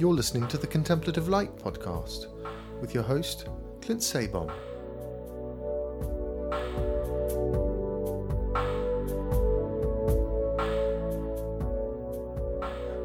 [0.00, 2.28] You're listening to the Contemplative Light podcast
[2.80, 3.44] with your host,
[3.82, 4.50] Clint Sabom.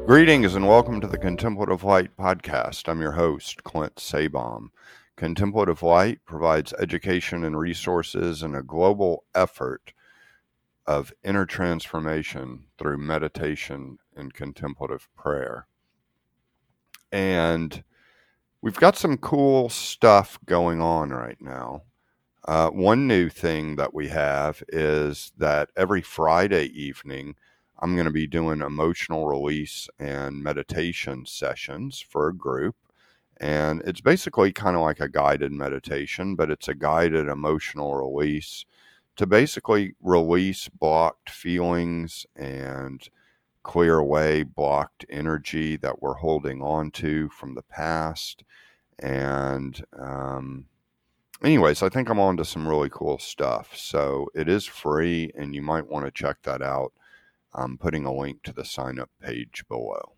[0.06, 2.88] Greetings and welcome to the Contemplative Light podcast.
[2.88, 4.70] I'm your host, Clint Sabom.
[5.16, 9.92] Contemplative Light provides education and resources in a global effort
[10.86, 15.66] of inner transformation through meditation and contemplative prayer.
[17.16, 17.82] And
[18.60, 21.84] we've got some cool stuff going on right now.
[22.46, 27.34] Uh, one new thing that we have is that every Friday evening,
[27.78, 32.76] I'm going to be doing emotional release and meditation sessions for a group.
[33.38, 38.66] And it's basically kind of like a guided meditation, but it's a guided emotional release
[39.16, 43.08] to basically release blocked feelings and
[43.66, 48.44] clear away blocked energy that we're holding on to from the past.
[49.00, 50.66] And, um,
[51.42, 53.76] anyways, I think I'm on to some really cool stuff.
[53.76, 56.92] So it is free, and you might want to check that out.
[57.52, 60.12] I'm putting a link to the sign up page below.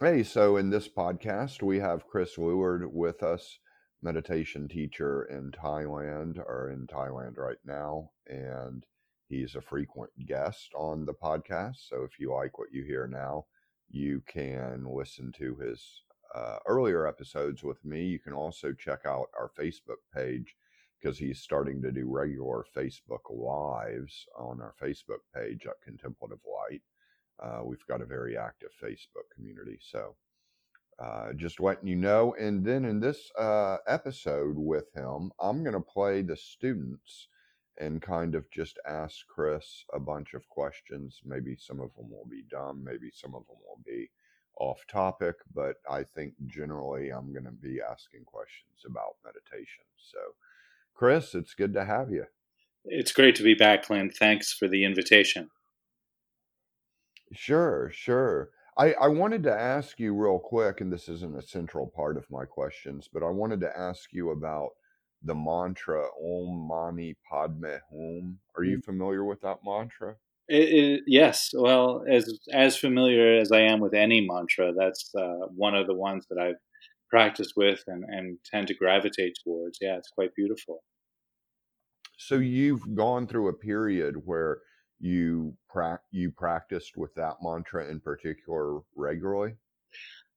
[0.00, 3.58] Hey, so in this podcast, we have Chris Leward with us
[4.02, 8.10] meditation teacher in Thailand or in Thailand right now.
[8.28, 8.86] And
[9.30, 11.88] he's a frequent guest on the podcast.
[11.88, 13.46] So if you like what you hear now,
[13.88, 16.02] you can listen to his
[16.34, 18.04] uh, earlier episodes with me.
[18.04, 20.56] You can also check out our Facebook page
[21.00, 26.82] because he's starting to do regular Facebook lives on our Facebook page at Contemplative Light.
[27.42, 29.78] Uh, we've got a very active Facebook community.
[29.80, 30.16] So
[30.98, 32.34] uh, just letting you know.
[32.38, 37.28] And then in this uh, episode with him, I'm going to play the students
[37.80, 41.20] and kind of just ask Chris a bunch of questions.
[41.24, 44.10] Maybe some of them will be dumb, maybe some of them will be
[44.58, 49.84] off topic, but I think generally I'm going to be asking questions about meditation.
[49.96, 50.18] So,
[50.94, 52.26] Chris, it's good to have you.
[52.84, 54.14] It's great to be back, Clint.
[54.14, 55.48] Thanks for the invitation.
[57.32, 58.50] Sure, sure.
[58.76, 62.30] I, I wanted to ask you real quick, and this isn't a central part of
[62.30, 64.70] my questions, but I wanted to ask you about
[65.22, 68.38] the mantra Om Mani Padme Hum.
[68.56, 68.84] Are you mm.
[68.84, 70.16] familiar with that mantra?
[70.48, 71.50] It, it, yes.
[71.54, 75.94] Well, as as familiar as I am with any mantra, that's uh, one of the
[75.94, 76.56] ones that I've
[77.08, 79.78] practiced with and, and tend to gravitate towards.
[79.80, 80.82] Yeah, it's quite beautiful.
[82.18, 84.58] So you've gone through a period where
[85.00, 89.54] you pra- you practiced with that mantra in particular regularly?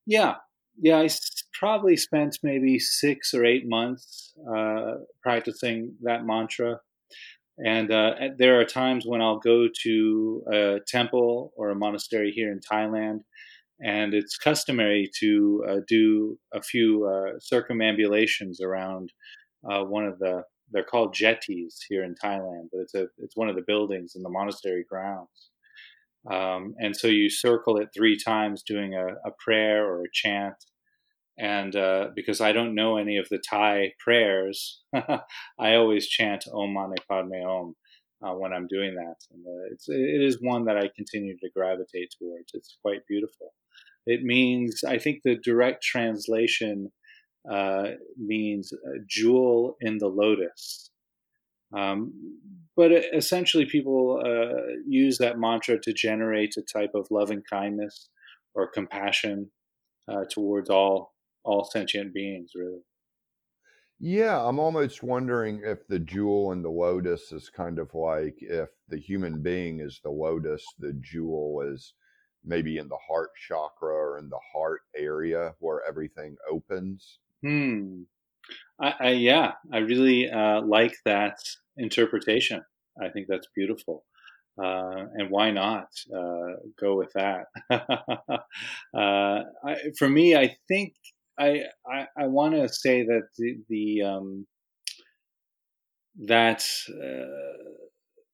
[0.05, 0.35] Yeah,
[0.79, 0.97] yeah.
[0.97, 1.07] I
[1.53, 6.79] probably spent maybe six or eight months uh, practicing that mantra.
[7.63, 12.51] And uh, there are times when I'll go to a temple or a monastery here
[12.51, 13.19] in Thailand,
[13.79, 19.11] and it's customary to uh, do a few uh, circumambulations around
[19.69, 23.49] uh, one of the they're called chedis here in Thailand, but it's a it's one
[23.49, 25.51] of the buildings in the monastery grounds.
[26.31, 30.55] Um, and so you circle it three times, doing a, a prayer or a chant.
[31.37, 36.73] And uh, because I don't know any of the Thai prayers, I always chant Om
[36.73, 37.75] Mani Padme Om
[38.23, 39.15] uh, when I'm doing that.
[39.31, 42.51] And uh, it's, it is one that I continue to gravitate towards.
[42.53, 43.53] It's quite beautiful.
[44.05, 46.91] It means, I think the direct translation
[47.49, 48.71] uh, means
[49.07, 50.91] jewel in the lotus.
[51.75, 52.13] Um,
[52.75, 58.09] but essentially, people uh, use that mantra to generate a type of loving kindness
[58.53, 59.49] or compassion
[60.07, 61.12] uh, towards all
[61.43, 62.51] all sentient beings.
[62.55, 62.81] Really.
[63.99, 68.69] Yeah, I'm almost wondering if the jewel in the lotus is kind of like if
[68.89, 71.93] the human being is the lotus, the jewel is
[72.43, 77.19] maybe in the heart chakra or in the heart area where everything opens.
[77.41, 78.03] Hmm.
[78.79, 81.37] I, I yeah, I really uh, like that
[81.77, 82.61] interpretation.
[83.01, 84.03] I think that's beautiful.
[84.61, 87.45] Uh, and why not uh, go with that?
[87.71, 88.47] uh,
[88.93, 90.93] I, for me, I think
[91.39, 94.47] I I, I want to say that the, the um,
[96.25, 97.73] that uh,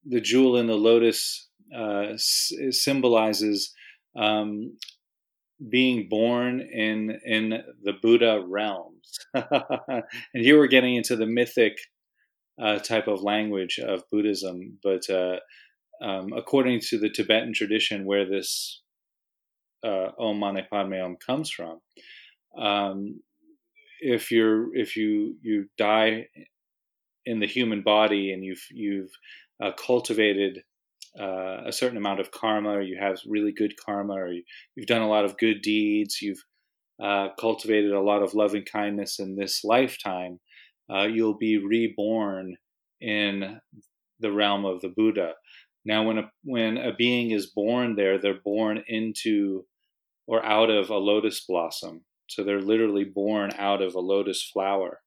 [0.05, 3.73] the jewel in the lotus uh, s- symbolizes
[4.17, 4.77] um,
[5.69, 10.03] being born in in the Buddha realms, and
[10.33, 11.77] here we're getting into the mythic
[12.61, 14.79] uh, type of language of Buddhism.
[14.83, 15.37] But uh,
[16.01, 18.81] um, according to the Tibetan tradition, where this
[19.85, 21.79] uh, Om Mani Padme Om comes from,
[22.57, 23.21] um,
[24.01, 26.27] if you're if you you die
[27.25, 29.11] in the human body and you've you've
[29.61, 30.63] uh, cultivated
[31.19, 34.43] uh, a certain amount of karma, or you have really good karma, or you,
[34.77, 36.43] have done a lot of good deeds, you've
[37.03, 40.39] uh, cultivated a lot of loving kindness in this lifetime,
[40.93, 42.55] uh, you'll be reborn
[43.01, 43.59] in
[44.19, 45.33] the realm of the Buddha.
[45.85, 49.65] Now, when a when a being is born there, they're born into
[50.27, 52.01] or out of a lotus blossom.
[52.29, 55.01] So they're literally born out of a lotus flower.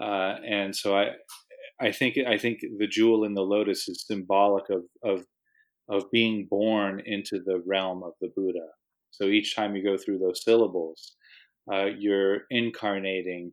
[0.00, 1.10] Uh, and so I,
[1.80, 5.24] I think I think the jewel in the lotus is symbolic of of
[5.88, 8.68] of being born into the realm of the Buddha.
[9.10, 11.16] So each time you go through those syllables,
[11.70, 13.52] uh, you're incarnating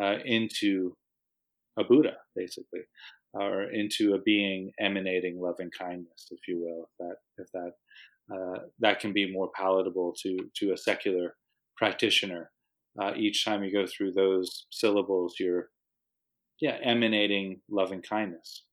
[0.00, 0.94] uh, into
[1.78, 2.80] a Buddha, basically,
[3.34, 6.88] or into a being emanating loving kindness, if you will.
[6.88, 7.72] If that if that
[8.34, 11.36] uh, that can be more palatable to to a secular
[11.80, 12.50] practitioner.
[13.00, 15.70] Uh, each time you go through those syllables, you're
[16.60, 18.64] yeah emanating loving kindness.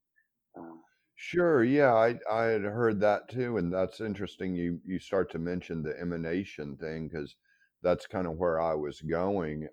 [0.59, 0.75] Uh,
[1.15, 4.55] sure, yeah, I I had heard that too, and that's interesting.
[4.55, 7.35] You you start to mention the emanation thing because
[7.81, 9.67] that's kind of where I was going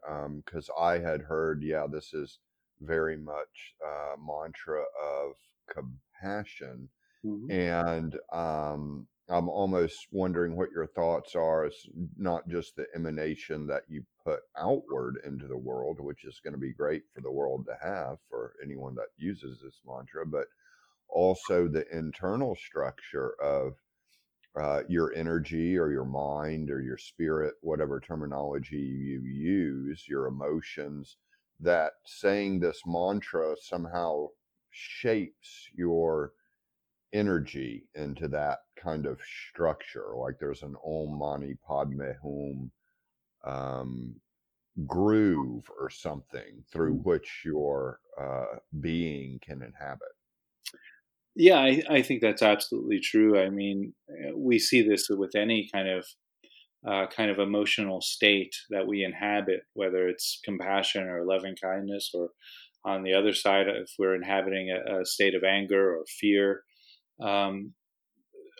[0.45, 2.39] because um, I had heard, yeah, this is
[2.83, 5.33] very much uh, mantra of
[5.73, 6.89] compassion,
[7.25, 7.51] mm-hmm.
[7.51, 11.67] and um, I'm almost wondering what your thoughts are.
[11.67, 16.53] It's not just the emanation that you put outward into the world, which is going
[16.53, 20.47] to be great for the world to have for anyone that uses this mantra, but
[21.09, 23.75] also the internal structure of
[24.61, 31.17] uh, your energy or your mind or your spirit, whatever terminology you use, your emotions,
[31.61, 34.27] that saying this mantra somehow
[34.71, 36.33] shapes your
[37.13, 39.19] energy into that kind of
[39.51, 40.13] structure.
[40.17, 42.71] Like there's an Om Mani Padme Hum
[43.45, 44.15] um,
[44.87, 47.05] groove or something through mm.
[47.05, 50.09] which your uh, being can inhabit.
[51.37, 53.41] Yeah, I, I, think that's absolutely true.
[53.41, 56.07] I mean, eh, we see this with any kind of
[56.87, 62.29] uh, kind of emotional state that we inhabit, whether it's compassion or loving kindness, or
[62.85, 66.63] on the other side, if we're inhabiting a, a state of anger or fear,
[67.21, 67.73] um,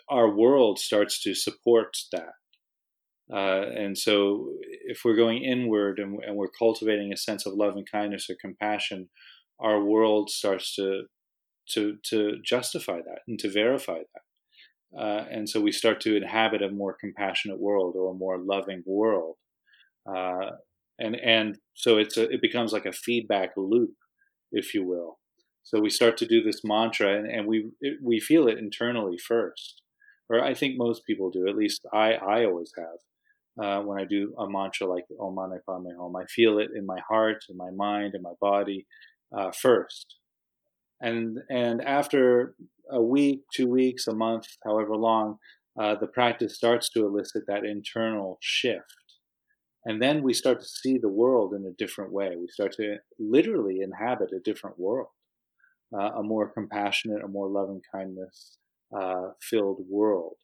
[0.09, 2.33] our world starts to support that.
[3.33, 4.51] Uh, and so,
[4.85, 8.35] if we're going inward and, and, we're cultivating a sense of love and kindness or
[8.39, 9.09] compassion,
[9.59, 11.05] our world starts to
[11.69, 14.99] to to justify that and to verify that.
[14.99, 18.83] Uh, and so we start to inhabit a more compassionate world or a more loving
[18.85, 19.35] world.
[20.07, 20.51] Uh,
[20.99, 23.95] and and so it's a, it becomes like a feedback loop,
[24.51, 25.19] if you will.
[25.63, 29.17] So we start to do this mantra, and, and we it, we feel it internally
[29.17, 29.81] first,
[30.29, 31.47] or I think most people do.
[31.47, 32.99] At least I I always have.
[33.57, 36.85] Uh, when I do a mantra like Om Mani Padme Hum, I feel it in
[36.85, 38.85] my heart, in my mind, in my body
[39.35, 40.17] uh, first,
[41.01, 42.55] and and after
[42.91, 45.37] a week, two weeks, a month, however long,
[45.79, 48.93] uh, the practice starts to elicit that internal shift.
[49.85, 52.35] And then we start to see the world in a different way.
[52.37, 55.09] We start to literally inhabit a different world,
[55.93, 58.57] uh, a more compassionate, a more loving kindness
[58.95, 60.35] uh, filled world.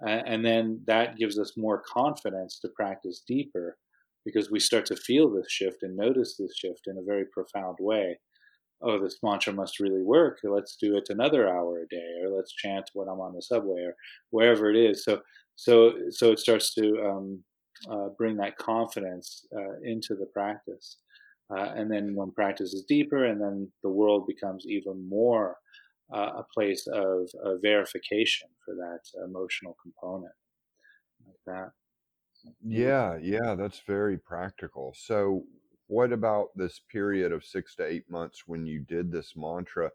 [0.00, 3.76] And then that gives us more confidence to practice deeper
[4.24, 7.78] because we start to feel this shift and notice this shift in a very profound
[7.80, 8.16] way
[8.82, 10.38] oh, this mantra must really work.
[10.42, 13.82] Let's do it another hour a day, or let's chant when I'm on the subway,
[13.82, 13.94] or
[14.30, 15.04] wherever it is.
[15.04, 15.20] So,
[15.56, 17.44] so, so it starts to um,
[17.90, 20.98] uh, bring that confidence uh, into the practice.
[21.50, 25.56] Uh, and then when practice is deeper, and then the world becomes even more
[26.12, 27.28] uh, a place of
[27.62, 30.32] verification for that emotional component,
[31.26, 31.72] like that.
[32.62, 34.94] Yeah, yeah, that's very practical.
[34.96, 35.44] So,
[35.86, 39.90] what about this period of six to eight months when you did this mantra?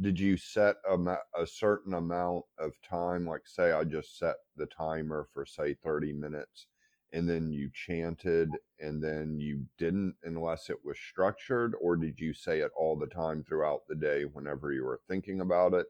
[0.00, 0.96] Did you set a,
[1.36, 3.26] a certain amount of time?
[3.26, 6.66] Like, say, I just set the timer for, say, 30 minutes,
[7.12, 8.50] and then you chanted,
[8.80, 11.74] and then you didn't unless it was structured?
[11.80, 15.40] Or did you say it all the time throughout the day whenever you were thinking
[15.40, 15.86] about it?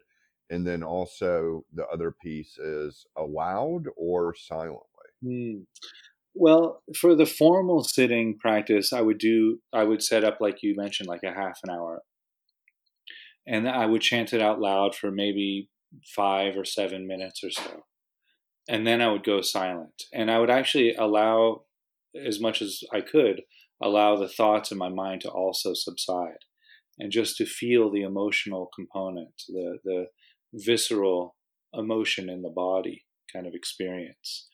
[0.50, 4.82] And then also, the other piece is aloud or silently?
[5.22, 5.62] Hmm.
[6.34, 10.74] Well, for the formal sitting practice, I would do, I would set up, like you
[10.76, 12.02] mentioned, like a half an hour.
[13.46, 15.68] And I would chant it out loud for maybe
[16.14, 17.84] five or seven minutes or so.
[18.68, 20.02] And then I would go silent.
[20.12, 21.62] And I would actually allow,
[22.14, 23.42] as much as I could,
[23.82, 26.44] allow the thoughts in my mind to also subside
[26.98, 30.06] and just to feel the emotional component, the, the
[30.52, 31.36] visceral
[31.72, 34.48] emotion in the body kind of experience.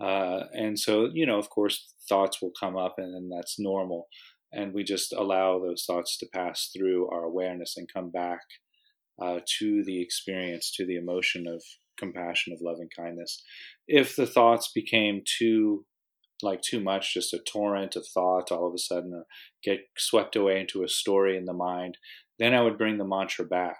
[0.00, 4.08] Uh, and so, you know, of course, thoughts will come up, and, and that's normal.
[4.52, 8.40] And we just allow those thoughts to pass through our awareness and come back
[9.22, 11.62] uh, to the experience, to the emotion of
[11.98, 13.42] compassion, of loving kindness.
[13.86, 15.84] If the thoughts became too
[16.42, 19.24] like too much, just a torrent of thought all of a sudden, or
[19.62, 21.96] get swept away into a story in the mind,
[22.38, 23.78] then I would bring the mantra back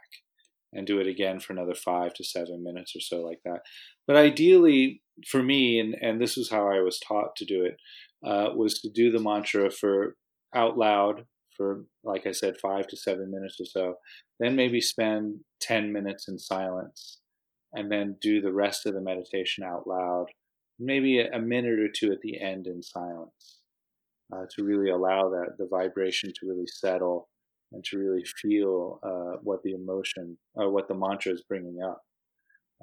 [0.72, 3.60] and do it again for another five to seven minutes or so, like that.
[4.06, 7.76] But ideally, for me, and, and this was how I was taught to do it,
[8.26, 10.16] uh, was to do the mantra for
[10.54, 13.94] out loud for, like I said, five to seven minutes or so,
[14.40, 17.20] then maybe spend 10 minutes in silence,
[17.74, 20.26] and then do the rest of the meditation out loud,
[20.78, 23.60] maybe a, minute or two at the end in silence.
[24.32, 27.28] Uh, to really allow that the vibration to really settle
[27.72, 31.82] and to really feel uh, what the emotion or uh, what the mantra is bringing
[31.82, 32.00] up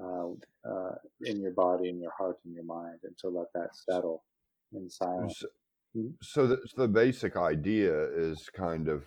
[0.02, 0.28] uh,
[0.70, 4.24] uh, in your body, in your heart, in your mind, and to let that settle
[4.74, 5.40] in silence.
[5.40, 5.48] So,
[5.98, 6.10] mm-hmm.
[6.22, 9.04] so the, the, basic idea is kind of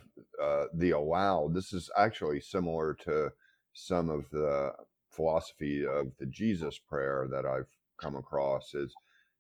[0.75, 1.49] the allow.
[1.53, 3.31] This is actually similar to
[3.75, 4.73] some of the
[5.15, 7.69] philosophy of the Jesus prayer that I've
[8.01, 8.75] come across.
[8.75, 8.95] Is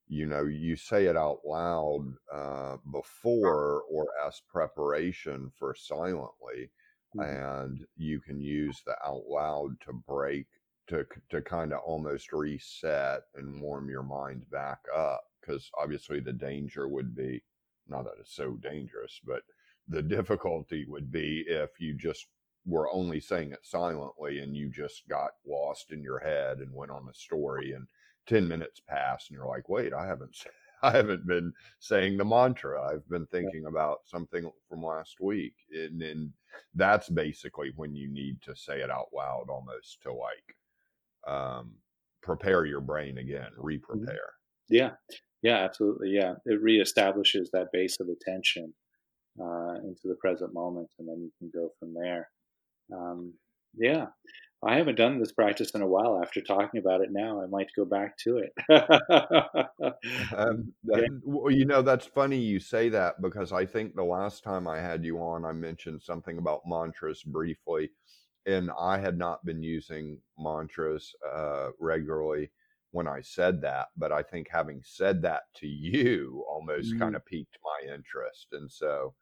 [0.08, 6.70] you know you say it out loud uh, before or as preparation for silently
[7.16, 7.20] mm-hmm.
[7.20, 10.46] and you can use the out loud to break
[10.88, 16.32] to to kind of almost reset and warm your mind back up because obviously the
[16.32, 17.42] danger would be
[17.88, 19.42] not that it's so dangerous but
[19.88, 22.26] the difficulty would be if you just
[22.66, 26.90] were only saying it silently and you just got lost in your head and went
[26.90, 27.86] on a story and
[28.26, 30.36] 10 minutes pass and you're like wait i haven't
[30.82, 32.82] i haven't been saying the mantra.
[32.82, 36.30] I've been thinking about something from last week and, and
[36.74, 40.56] that's basically when you need to say it out loud almost to like
[41.26, 41.72] um,
[42.22, 43.66] prepare your brain again mm-hmm.
[43.66, 44.32] re-prepare.
[44.68, 44.90] Yeah.
[45.42, 46.34] Yeah absolutely yeah.
[46.44, 48.74] It reestablishes that base of attention
[49.40, 52.28] uh, into the present moment and then you can go from there
[52.92, 53.32] um,
[53.76, 54.06] yeah
[54.66, 56.20] I haven't done this practice in a while.
[56.22, 58.52] After talking about it now, I might go back to it.
[60.34, 64.42] um, that, well, you know, that's funny you say that because I think the last
[64.42, 67.90] time I had you on, I mentioned something about mantras briefly,
[68.46, 72.50] and I had not been using mantras uh, regularly
[72.92, 73.88] when I said that.
[73.98, 76.98] But I think having said that to you almost mm.
[76.98, 79.12] kind of piqued my interest, and so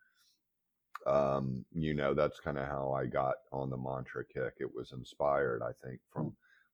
[1.07, 4.55] um, you know, that's kind of how I got on the mantra kick.
[4.61, 6.33] It was inspired, I think, from mm.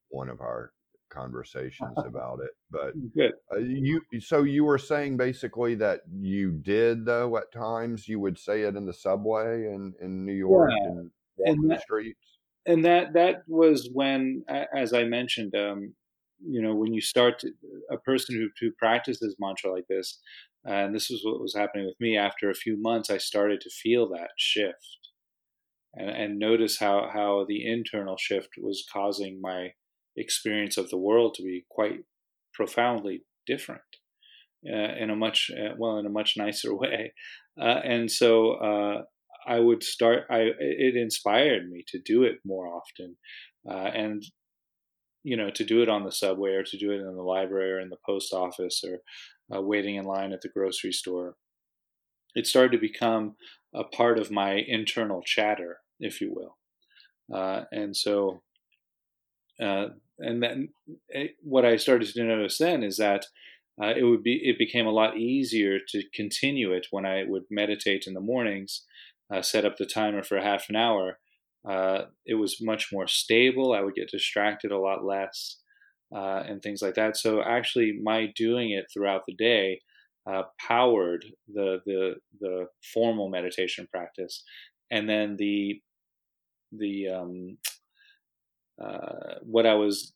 [0.09, 0.73] one of our
[1.09, 2.51] conversations about it.
[2.71, 2.95] But
[3.53, 8.39] uh, you, so you were saying basically that you did though at times you would
[8.39, 10.89] say it in the subway in in New York yeah.
[10.89, 12.39] and walking and that, the streets.
[12.67, 14.45] And that that was when,
[14.75, 15.95] as I mentioned, um,
[16.47, 17.51] you know, when you start to,
[17.91, 20.19] a person who who practices mantra like this,
[20.65, 22.17] and this is what was happening with me.
[22.17, 24.99] After a few months, I started to feel that shift
[25.95, 29.73] and, and notice how, how the internal shift was causing my
[30.17, 32.01] experience of the world to be quite
[32.55, 33.81] profoundly different
[34.69, 37.13] uh, in a much, uh, well, in a much nicer way.
[37.61, 39.03] Uh, and so uh,
[39.47, 43.17] I would start, I, it inspired me to do it more often.
[43.69, 44.23] Uh, and
[45.25, 47.73] you know, to do it on the subway or to do it in the library
[47.73, 49.01] or in the post office or
[49.55, 51.37] uh, waiting in line at the grocery store.
[52.35, 53.37] It started to become
[53.75, 56.57] a part of my internal chatter, if you will.
[57.33, 58.43] Uh, and so,
[59.61, 59.89] uh,
[60.19, 60.69] and then
[61.09, 63.27] it, eh, what I started to notice then is that
[63.81, 67.45] uh, it would be it became a lot easier to continue it when I would
[67.51, 68.85] meditate in the mornings,
[69.33, 71.19] uh, set up the timer for half an hour.
[71.69, 73.73] Uh, it was much more stable.
[73.73, 75.59] I would get distracted a lot less
[76.15, 77.17] uh, and things like that.
[77.17, 79.81] So actually, my doing it throughout the day
[80.27, 84.45] uh, powered the the the formal meditation practice,
[84.91, 85.81] and then the
[86.73, 87.59] the um,
[88.83, 90.13] uh, what I was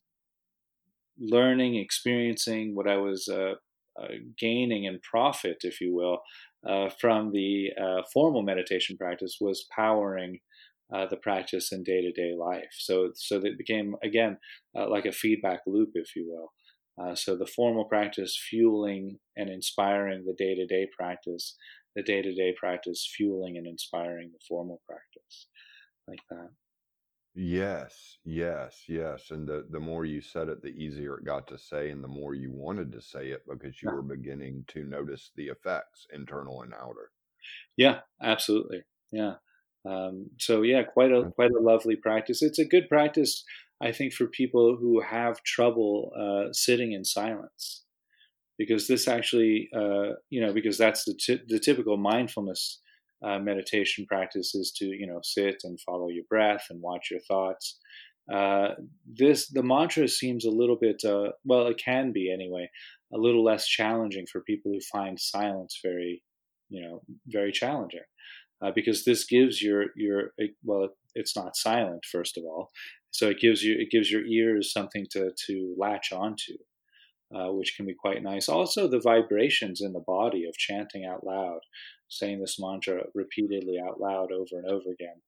[1.19, 3.55] learning, experiencing, what I was uh,
[4.01, 4.09] uh,
[4.39, 6.21] gaining in profit, if you will,
[6.67, 7.71] uh, from the
[8.13, 10.39] formal meditation practice was powering
[10.95, 12.73] uh, the practice in day to day life.
[12.79, 14.39] So, so it became again
[14.77, 16.53] uh, like a feedback loop, if you will.
[17.01, 21.57] Uh, so the formal practice fueling and inspiring the day to day practice,
[21.97, 25.49] the day to day practice fueling and inspiring the formal practice,
[26.07, 26.51] like that.
[27.35, 29.31] Yes, yes, yes.
[29.31, 32.09] And the, the more you said it, the easier it got to say, and the
[32.09, 33.95] more you wanted to say it because you yeah.
[33.95, 37.11] were beginning to notice the effects, internal and outer.
[37.75, 38.83] Yeah, absolutely.
[39.11, 39.37] Yeah.
[39.89, 42.43] Um, so yeah, quite a quite a lovely practice.
[42.43, 43.45] It's a good practice,
[43.81, 47.85] I think, for people who have trouble uh, sitting in silence,
[48.59, 52.81] because this actually, uh, you know, because that's the t- the typical mindfulness
[53.25, 57.21] uh, meditation practice is to you know sit and follow your breath and watch your
[57.21, 57.79] thoughts.
[58.33, 58.69] Uh,
[59.05, 62.71] this the mantra seems a little bit uh, well, it can be anyway,
[63.13, 66.23] a little less challenging for people who find silence very,
[66.69, 68.01] you know, very challenging,
[68.63, 70.33] uh, because this gives your your
[70.65, 72.71] well, it's not silent first of all,
[73.11, 76.55] so it gives you it gives your ears something to to latch onto.
[77.35, 78.47] Uh, which can be quite nice.
[78.47, 81.61] Also, the vibrations in the body of chanting out loud,
[82.09, 85.23] saying this mantra repeatedly out loud over and over again,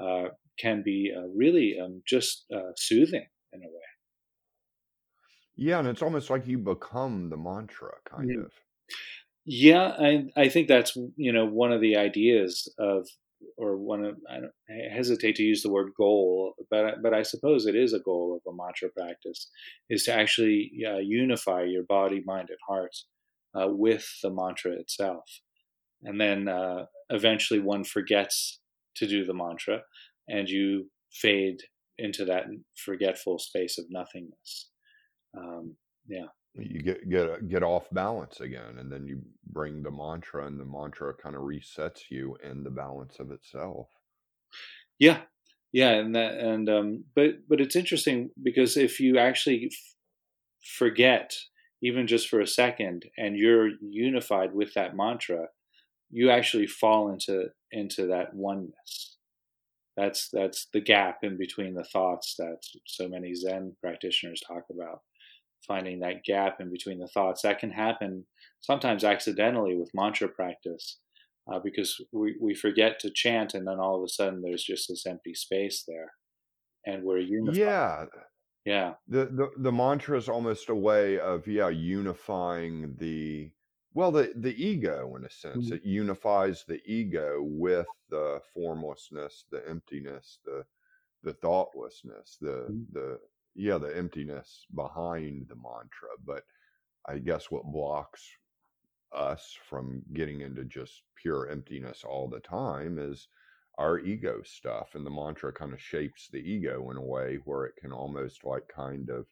[0.00, 3.88] uh, can be uh, really um, just uh, soothing in a way.
[5.54, 8.44] Yeah, and it's almost like you become the mantra, kind Mm.
[8.46, 8.52] of.
[9.46, 13.08] Yeah, I I think that's you know one of the ideas of
[13.56, 14.38] or one of I,
[14.70, 18.36] I hesitate to use the word goal, but but I suppose it is a goal
[18.36, 19.48] of a mantra practice
[19.88, 22.94] is to actually uh, unify your body, mind, and heart
[23.58, 25.24] uh, with the mantra itself,
[26.02, 28.60] and then uh, eventually one forgets
[28.96, 29.80] to do the mantra,
[30.28, 31.62] and you fade
[31.98, 32.44] into that
[32.76, 34.70] forgetful space of nothingness.
[35.36, 35.76] Um,
[36.08, 36.26] yeah.
[36.54, 40.64] You get get get off balance again, and then you bring the mantra, and the
[40.64, 43.88] mantra kind of resets you in the balance of itself.
[44.98, 45.20] Yeah,
[45.72, 49.94] yeah, and that, and um, but but it's interesting because if you actually f-
[50.76, 51.32] forget,
[51.82, 55.46] even just for a second, and you're unified with that mantra,
[56.10, 59.18] you actually fall into into that oneness.
[59.96, 65.02] That's that's the gap in between the thoughts that so many Zen practitioners talk about.
[65.66, 68.26] Finding that gap in between the thoughts that can happen
[68.60, 71.00] sometimes accidentally with mantra practice
[71.52, 74.88] uh, because we, we forget to chant and then all of a sudden there's just
[74.88, 76.12] this empty space there
[76.86, 77.56] and we're unified.
[77.56, 78.06] Yeah,
[78.64, 78.94] Yeah.
[79.08, 83.52] the the the mantra is almost a way of yeah unifying the
[83.94, 85.72] well the the ego in a sense Mhm.
[85.72, 90.66] it unifies the ego with the formlessness the emptiness the
[91.22, 92.86] the thoughtlessness the Mhm.
[92.92, 93.20] the
[93.54, 96.42] yeah the emptiness behind the mantra but
[97.08, 98.28] i guess what blocks
[99.12, 103.28] us from getting into just pure emptiness all the time is
[103.78, 107.64] our ego stuff and the mantra kind of shapes the ego in a way where
[107.64, 109.26] it can almost like kind of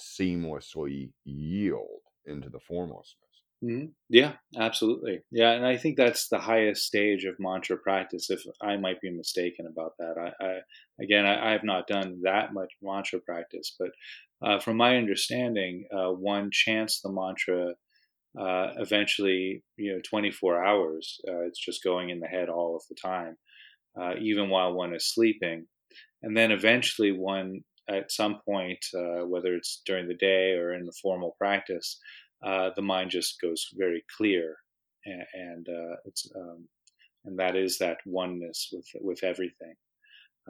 [0.00, 3.25] seamlessly yield into the formlessness
[3.64, 3.92] Mhm.
[4.10, 5.22] Yeah, absolutely.
[5.30, 8.28] Yeah, and I think that's the highest stage of mantra practice.
[8.30, 10.60] If I might be mistaken about that, I, I
[11.02, 13.90] again, I, I have not done that much mantra practice, but
[14.42, 17.74] uh, from my understanding, uh, one chants the mantra
[18.38, 21.20] uh, eventually, you know, 24 hours.
[21.28, 23.36] Uh, it's just going in the head all of the time,
[24.00, 25.66] uh, even while one is sleeping.
[26.22, 30.84] And then eventually, one at some point, uh, whether it's during the day or in
[30.86, 31.98] the formal practice,
[32.44, 34.56] uh, the mind just goes very clear,
[35.04, 36.68] and, and uh, it's um,
[37.24, 39.74] and that is that oneness with with everything.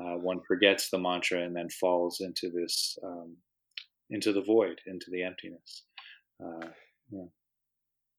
[0.00, 3.36] Uh, one forgets the mantra and then falls into this um,
[4.10, 5.84] into the void, into the emptiness.
[6.44, 6.68] Uh,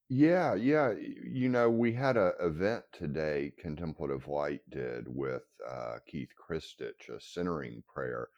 [0.10, 5.98] yeah yeah y- you know we had a event today contemplative light did with uh,
[6.08, 8.30] keith christich a centering prayer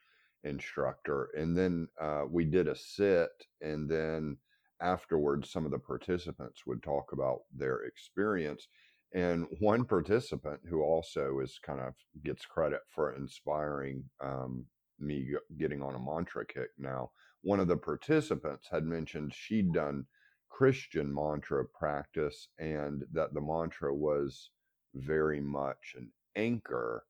[0.46, 3.30] instructor and then uh, we did a sit
[3.62, 4.38] and then
[4.82, 8.68] afterwards some of the participants would talk about their experience
[9.14, 14.66] and one participant who also is kind of gets credit for inspiring um,
[15.00, 17.10] me getting on a mantra kick now
[17.42, 20.06] one of the participants had mentioned she'd done
[20.50, 24.52] christian mantra practice and that the mantra was
[24.96, 27.04] very much an anchor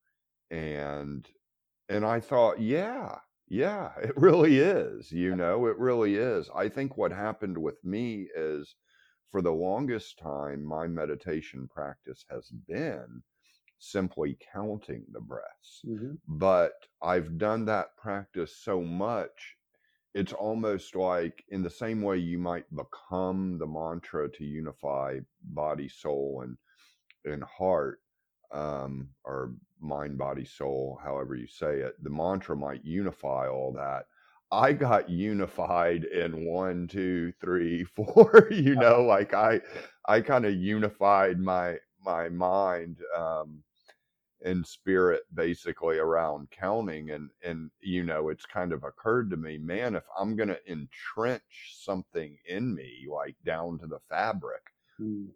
[0.51, 1.27] and
[1.89, 3.17] and I thought, yeah,
[3.49, 5.11] yeah, it really is.
[5.11, 6.49] You know, it really is.
[6.55, 8.75] I think what happened with me is
[9.31, 13.21] for the longest time, my meditation practice has been
[13.79, 15.81] simply counting the breaths.
[15.85, 16.13] Mm-hmm.
[16.27, 19.55] But I've done that practice so much,
[20.13, 25.87] it's almost like in the same way you might become the mantra to unify body,
[25.87, 26.57] soul, and
[27.25, 27.99] and heart
[28.51, 34.05] um, or mind, body, soul, however you say it, the mantra might unify all that.
[34.51, 38.47] I got unified in one, two, three, four.
[38.51, 39.61] you know, like I,
[40.07, 43.61] I kind of unified my my mind um,
[44.43, 49.57] and spirit basically around counting, and and you know, it's kind of occurred to me,
[49.57, 54.63] man, if I'm gonna entrench something in me, like down to the fabric.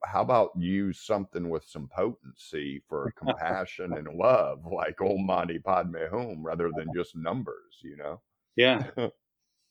[0.06, 5.98] How about use something with some potency for compassion and love, like Om Mani Padme
[6.12, 8.22] Hum, rather than just numbers, you know?
[8.56, 8.84] Yeah,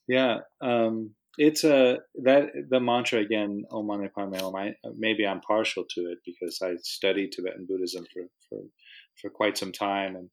[0.09, 0.39] yeah.
[0.61, 4.55] Um, it's a that the mantra again, Om Mani Padme Hum.
[4.55, 8.59] I, maybe I'm partial to it because I studied Tibetan Buddhism for for,
[9.21, 10.31] for quite some time, and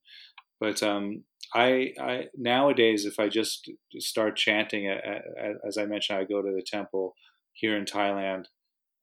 [0.59, 6.41] but um, I, I nowadays if I just start chanting, as I mentioned, I go
[6.41, 7.15] to the temple
[7.53, 8.45] here in Thailand.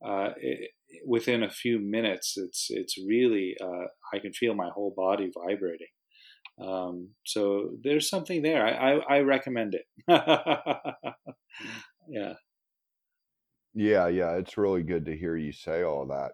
[0.04, 0.70] Uh, it,
[1.06, 5.88] within a few minutes, it's it's really uh, I can feel my whole body vibrating.
[6.62, 8.64] Um, so there's something there.
[8.64, 9.84] I, I, I recommend it.
[12.08, 12.34] yeah.
[13.74, 14.36] Yeah, yeah.
[14.36, 16.32] It's really good to hear you say all that.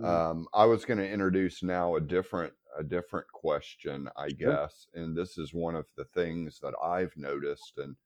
[0.00, 0.04] Mm-hmm.
[0.04, 5.02] Um, I was going to introduce now a different a different question, I guess, sure.
[5.02, 7.96] and this is one of the things that I've noticed, and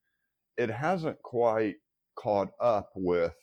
[0.56, 1.76] it hasn't quite
[2.16, 3.36] caught up with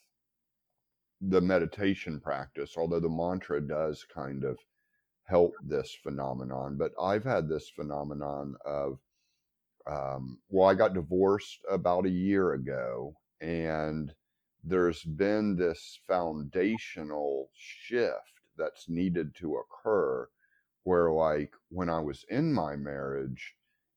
[1.30, 4.60] the meditation practice, although the mantra does kind of
[5.26, 6.78] help this phenomenon.
[6.78, 9.00] But I've had this phenomenon of,
[9.88, 14.14] um, well, I got divorced about a year ago, and
[14.64, 20.28] there's been this foundational shift that's needed to occur
[20.84, 23.56] where, like, when I was in my marriage,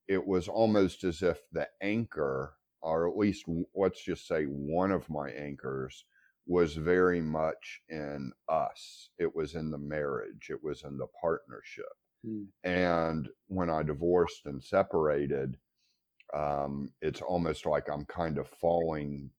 [0.09, 5.11] it was almost as if the anchor, or at least let's just say one of
[5.11, 6.05] my anchors,
[6.47, 9.11] was very much in us.
[9.19, 11.85] It was in the marriage, it was in the partnership.
[12.25, 12.47] Mm.
[12.65, 15.57] And when I divorced and separated,
[16.35, 19.31] um, it's almost like I'm kind of falling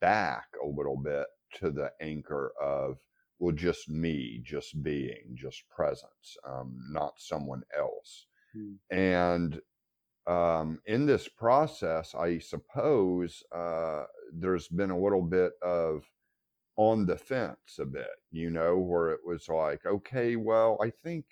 [0.00, 2.98] back a little bit to the anchor of,
[3.38, 8.26] well, just me, just being, just presence, um, not someone else.
[8.56, 8.76] Mm.
[8.90, 9.60] And
[10.26, 16.04] um, in this process, I suppose uh, there's been a little bit of
[16.78, 21.24] on the fence a bit, you know, where it was like, okay, well, I think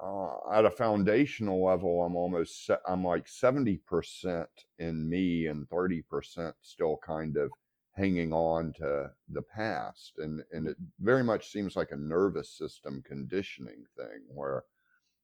[0.00, 4.46] uh, at a foundational level, I'm almost, I'm like 70%
[4.78, 7.50] in me and 30% still kind of
[7.96, 10.12] hanging on to the past.
[10.18, 14.62] And, and it very much seems like a nervous system conditioning thing where,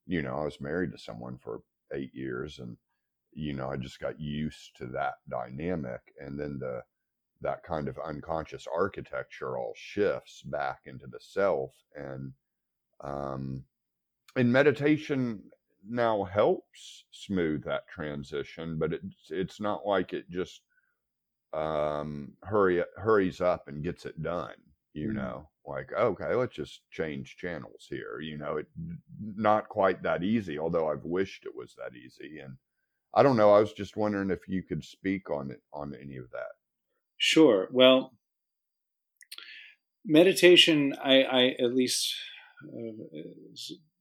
[0.07, 1.61] you know, I was married to someone for
[1.95, 2.77] eight years and,
[3.33, 6.01] you know, I just got used to that dynamic.
[6.21, 6.83] And then the,
[7.43, 12.33] that kind of unconscious architecture all shifts back into the self and
[13.03, 13.63] um
[14.37, 15.43] and meditation
[15.89, 20.63] now helps smooth that transition but it's it's not like it just
[21.53, 24.55] um hurry hurries up and gets it done
[24.95, 25.19] you mm-hmm.
[25.19, 25.49] know?
[25.67, 28.59] Like okay let's just change channels here you know?
[28.59, 28.67] It
[29.37, 32.57] not quite that easy although i've wished it was that easy and
[33.15, 36.17] i don't know i was just wondering if you could speak on it on any
[36.17, 36.53] of that
[37.19, 37.69] Sure.
[37.73, 38.13] Well,
[40.05, 42.15] meditation, I, I at least
[42.65, 43.21] uh,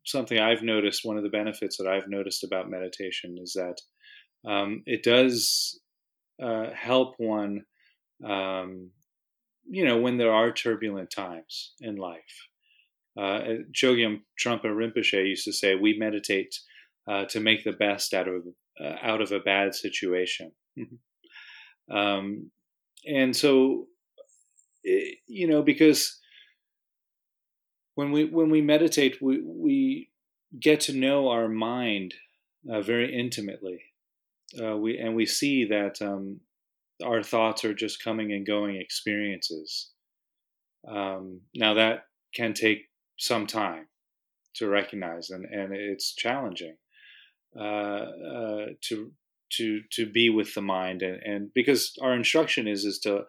[0.05, 1.05] something I've noticed.
[1.05, 3.81] One of the benefits that I've noticed about meditation is that
[4.49, 5.79] um, it does
[6.41, 7.65] uh, help one,
[8.23, 8.91] um,
[9.67, 12.47] you know, when there are turbulent times in life.
[13.17, 16.53] Uh, Chogyam Trungpa Rinpoche used to say, "We meditate
[17.09, 18.43] uh, to make the best out of
[18.79, 20.51] uh, out of a bad situation."
[21.89, 22.51] um,
[23.05, 23.87] and so
[24.85, 26.19] eh, you know because
[27.95, 30.09] when we when we meditate we we
[30.59, 32.13] get to know our mind
[32.69, 33.81] uh, very intimately.
[34.61, 36.39] Uh, we and we see that um,
[37.03, 39.91] our thoughts are just coming and going experiences.
[40.87, 42.83] Um, now that can take
[43.17, 43.87] some time
[44.55, 46.75] to recognize and, and it's challenging
[47.57, 49.11] uh, uh to
[49.51, 51.01] to to be with the mind.
[51.01, 53.23] And, and because our instruction is is to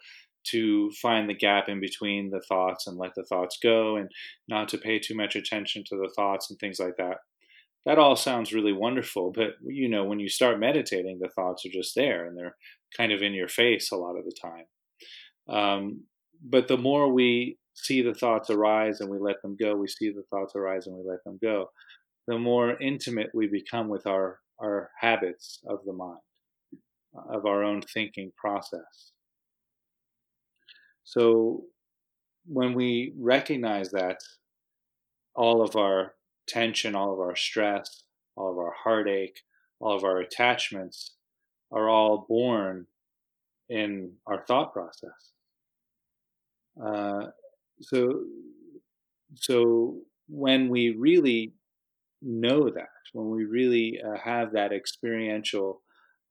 [0.51, 4.09] to find the gap in between the thoughts and let the thoughts go and
[4.47, 7.17] not to pay too much attention to the thoughts and things like that.
[7.85, 11.71] That all sounds really wonderful but you know when you start meditating the thoughts are
[11.71, 12.57] just there and they're
[12.97, 14.67] kind of in your face a lot of the time.
[15.49, 16.05] Um,
[16.43, 20.11] but the more we see the thoughts arise and we let them go we see
[20.11, 21.71] the thoughts arise and we let them go
[22.27, 26.21] the more intimate we become with our our habits of the mind,
[27.31, 29.13] of our own thinking process.
[31.05, 31.65] So
[32.47, 34.19] when we recognize that
[35.35, 36.15] all of our
[36.49, 38.05] tension, all of our stress,
[38.37, 39.41] all of our heartache,
[39.81, 41.17] all of our attachments
[41.73, 42.87] are all born
[43.69, 45.33] in our thought process.
[46.83, 47.27] Uh,
[47.81, 48.21] so,
[49.35, 49.97] so
[50.29, 51.53] when we really
[52.23, 55.83] know that, when we really uh, have that experiential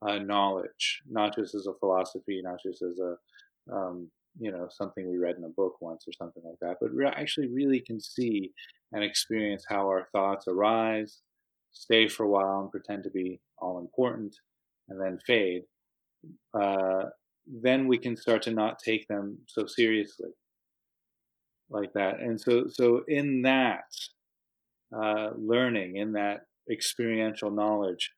[0.01, 3.15] uh, knowledge, not just as a philosophy, not just as a
[3.73, 6.93] um, you know something we read in a book once or something like that, but
[6.93, 8.51] we actually really can see
[8.91, 11.21] and experience how our thoughts arise,
[11.71, 14.35] stay for a while, and pretend to be all important,
[14.89, 15.63] and then fade.
[16.53, 17.05] Uh,
[17.47, 20.29] then we can start to not take them so seriously
[21.69, 22.19] like that.
[22.19, 23.85] And so, so in that
[24.95, 28.11] uh, learning, in that experiential knowledge,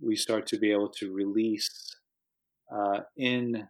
[0.00, 1.96] we start to be able to release
[2.72, 3.66] uh, in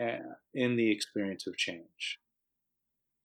[0.00, 0.18] uh,
[0.54, 2.18] in the experience of change.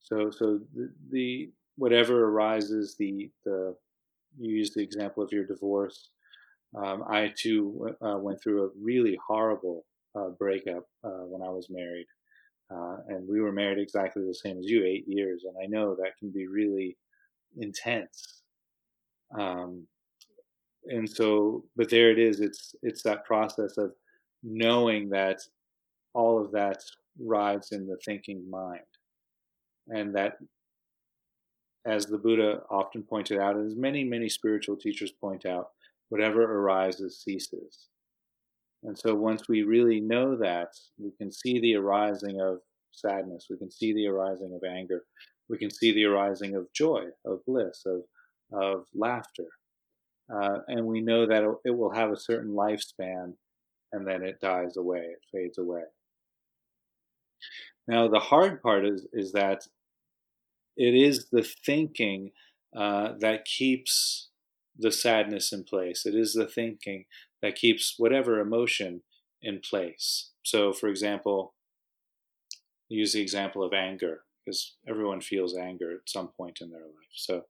[0.00, 3.76] So, so the, the whatever arises, the the
[4.38, 6.10] you use the example of your divorce.
[6.76, 9.86] Um, I too uh, went through a really horrible
[10.18, 12.06] uh, breakup uh, when I was married,
[12.70, 15.94] uh, and we were married exactly the same as you, eight years, and I know
[15.94, 16.96] that can be really
[17.56, 18.42] intense.
[19.38, 19.86] Um,
[20.86, 22.40] and so, but there it is.
[22.40, 23.92] It's it's that process of
[24.42, 25.40] knowing that
[26.14, 26.78] all of that
[27.18, 28.80] rides in the thinking mind,
[29.88, 30.38] and that,
[31.84, 35.70] as the Buddha often pointed out, and as many many spiritual teachers point out,
[36.08, 37.88] whatever arises ceases.
[38.84, 42.58] And so once we really know that, we can see the arising of
[42.92, 45.04] sadness, we can see the arising of anger,
[45.48, 48.02] we can see the arising of joy, of bliss, of,
[48.52, 49.48] of laughter.
[50.32, 53.34] Uh, and we know that it will have a certain lifespan
[53.92, 55.82] and then it dies away, it fades away.
[57.86, 59.68] Now, the hard part is, is that
[60.76, 62.32] it is the thinking
[62.76, 64.28] uh, that keeps
[64.76, 66.04] the sadness in place.
[66.04, 67.04] It is the thinking
[67.42, 69.02] that keeps whatever emotion
[69.40, 70.32] in place.
[70.42, 71.54] So, for example,
[72.88, 77.14] use the example of anger, because everyone feels anger at some point in their life.
[77.14, 77.42] So,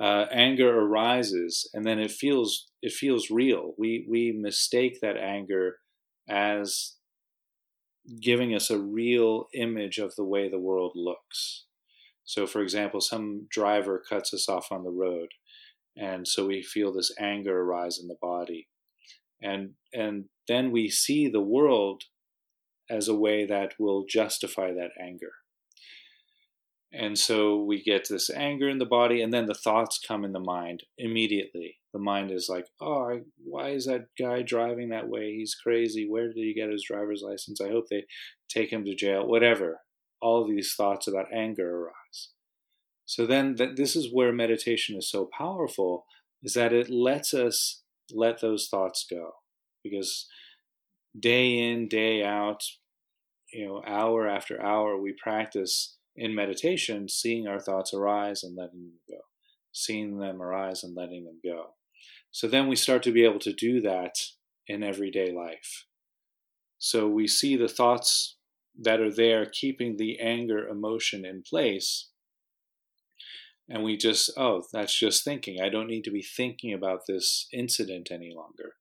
[0.00, 3.74] uh, anger arises, and then it feels it feels real.
[3.78, 5.78] We we mistake that anger
[6.28, 6.96] as
[8.22, 11.64] giving us a real image of the way the world looks.
[12.24, 15.28] So, for example, some driver cuts us off on the road,
[15.96, 18.68] and so we feel this anger arise in the body
[19.40, 22.04] and and then we see the world
[22.90, 25.32] as a way that will justify that anger
[26.92, 30.32] and so we get this anger in the body and then the thoughts come in
[30.32, 31.76] the mind immediately.
[31.92, 35.34] The mind is like oh why is that guy driving that way?
[35.34, 36.08] He's crazy.
[36.08, 37.60] Where did he get his driver's license?
[37.60, 38.04] I hope they
[38.48, 39.80] take him to jail whatever.
[40.20, 42.30] All of these thoughts about anger arise.
[43.06, 46.04] So then th- this is where meditation is so powerful
[46.42, 49.32] is that it lets us let those thoughts go.
[49.82, 50.26] Because
[51.18, 52.62] day in day out
[53.52, 58.80] you know hour after hour we practice in meditation seeing our thoughts arise and letting
[58.80, 59.18] them go
[59.72, 61.74] seeing them arise and letting them go.
[62.30, 64.14] So then we start to be able to do that
[64.66, 65.84] in everyday life.
[66.78, 68.36] So we see the thoughts
[68.80, 72.10] that are there keeping the anger emotion in place
[73.68, 75.60] and we just oh that's just thinking.
[75.60, 78.74] I don't need to be thinking about this incident any longer.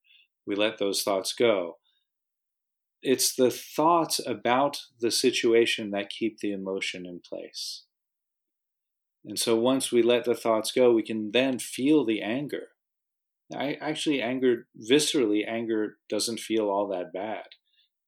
[0.46, 1.78] We let those thoughts go
[3.02, 7.84] it's the thoughts about the situation that keep the emotion in place
[9.26, 12.70] and so once we let the thoughts go we can then feel the anger
[13.56, 17.46] i actually anger viscerally anger doesn't feel all that bad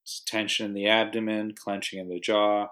[0.03, 2.67] it's tension in the abdomen clenching in the jaw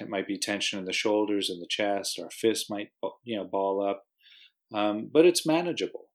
[0.00, 2.18] it might be tension in the shoulders and the chest.
[2.18, 2.90] Our fists might,
[3.24, 4.04] you know, ball up,
[4.72, 6.08] um, but it's manageable.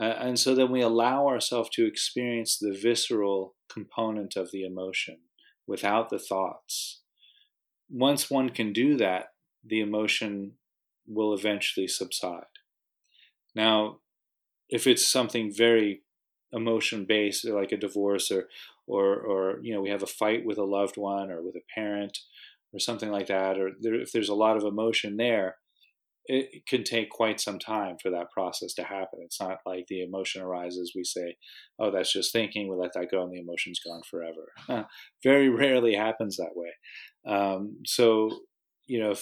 [0.00, 5.18] Uh, and so then we allow ourselves to experience the visceral component of the emotion
[5.66, 7.02] without the thoughts.
[7.88, 9.26] Once one can do that,
[9.64, 10.52] the emotion
[11.06, 12.44] will eventually subside.
[13.54, 13.98] Now,
[14.68, 16.02] if it's something very
[16.52, 18.48] emotion based, like a divorce or,
[18.86, 21.62] or, or you know, we have a fight with a loved one or with a
[21.74, 22.18] parent,
[22.72, 25.56] or something like that, or there, if there's a lot of emotion there,
[26.26, 29.20] it can take quite some time for that process to happen.
[29.22, 31.36] It's not like the emotion arises, we say,
[31.78, 34.86] oh, that's just thinking, we let that go, and the emotion's gone forever.
[35.24, 36.70] Very rarely happens that way.
[37.26, 38.30] Um, so,
[38.86, 39.14] you know,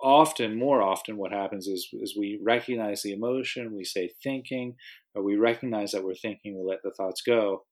[0.00, 4.74] often, more often, what happens is, is we recognize the emotion, we say thinking,
[5.14, 7.64] or we recognize that we're thinking, we let the thoughts go.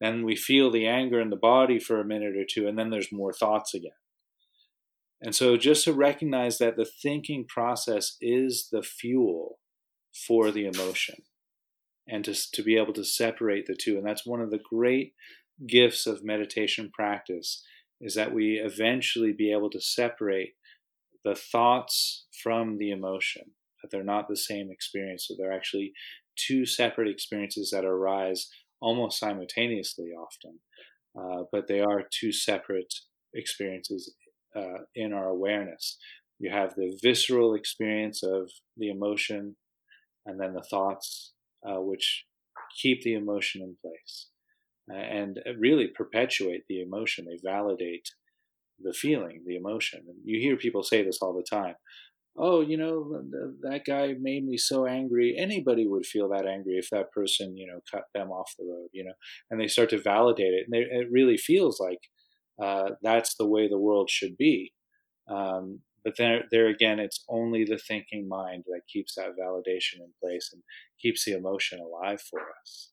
[0.00, 2.90] Then we feel the anger in the body for a minute or two, and then
[2.90, 3.92] there's more thoughts again.
[5.22, 9.60] And so just to recognize that the thinking process is the fuel
[10.26, 11.22] for the emotion
[12.08, 13.96] and to, to be able to separate the two.
[13.96, 15.14] And that's one of the great
[15.66, 17.62] gifts of meditation practice
[18.00, 20.54] is that we eventually be able to separate
[21.24, 23.42] the thoughts from the emotion,
[23.80, 25.26] that they're not the same experience.
[25.28, 25.92] So they're actually
[26.36, 28.48] two separate experiences that arise
[28.80, 30.58] almost simultaneously often,
[31.16, 32.92] uh, but they are two separate
[33.32, 34.12] experiences
[34.56, 35.98] uh, in our awareness.
[36.38, 39.56] You have the visceral experience of the emotion,
[40.26, 41.32] and then the thoughts,
[41.66, 42.24] uh, which
[42.80, 44.28] keep the emotion in place.
[44.88, 47.24] and really perpetuate the emotion.
[47.26, 48.08] They validate
[48.80, 50.02] the feeling, the emotion.
[50.08, 51.74] And you hear people say this all the time.
[52.36, 53.22] Oh, you know,
[53.62, 55.36] that guy made me so angry.
[55.38, 58.88] Anybody would feel that angry if that person, you know, cut them off the road,
[58.92, 59.12] you know,
[59.50, 60.64] and they start to validate it.
[60.66, 61.98] And they, it really feels like
[62.60, 64.72] uh, that's the way the world should be.
[65.28, 70.12] Um, but there, there again, it's only the thinking mind that keeps that validation in
[70.20, 70.62] place and
[71.00, 72.92] keeps the emotion alive for us.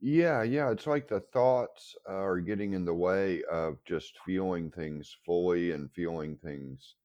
[0.00, 5.16] Yeah, yeah, it's like the thoughts are getting in the way of just feeling things
[5.24, 6.96] fully and feeling things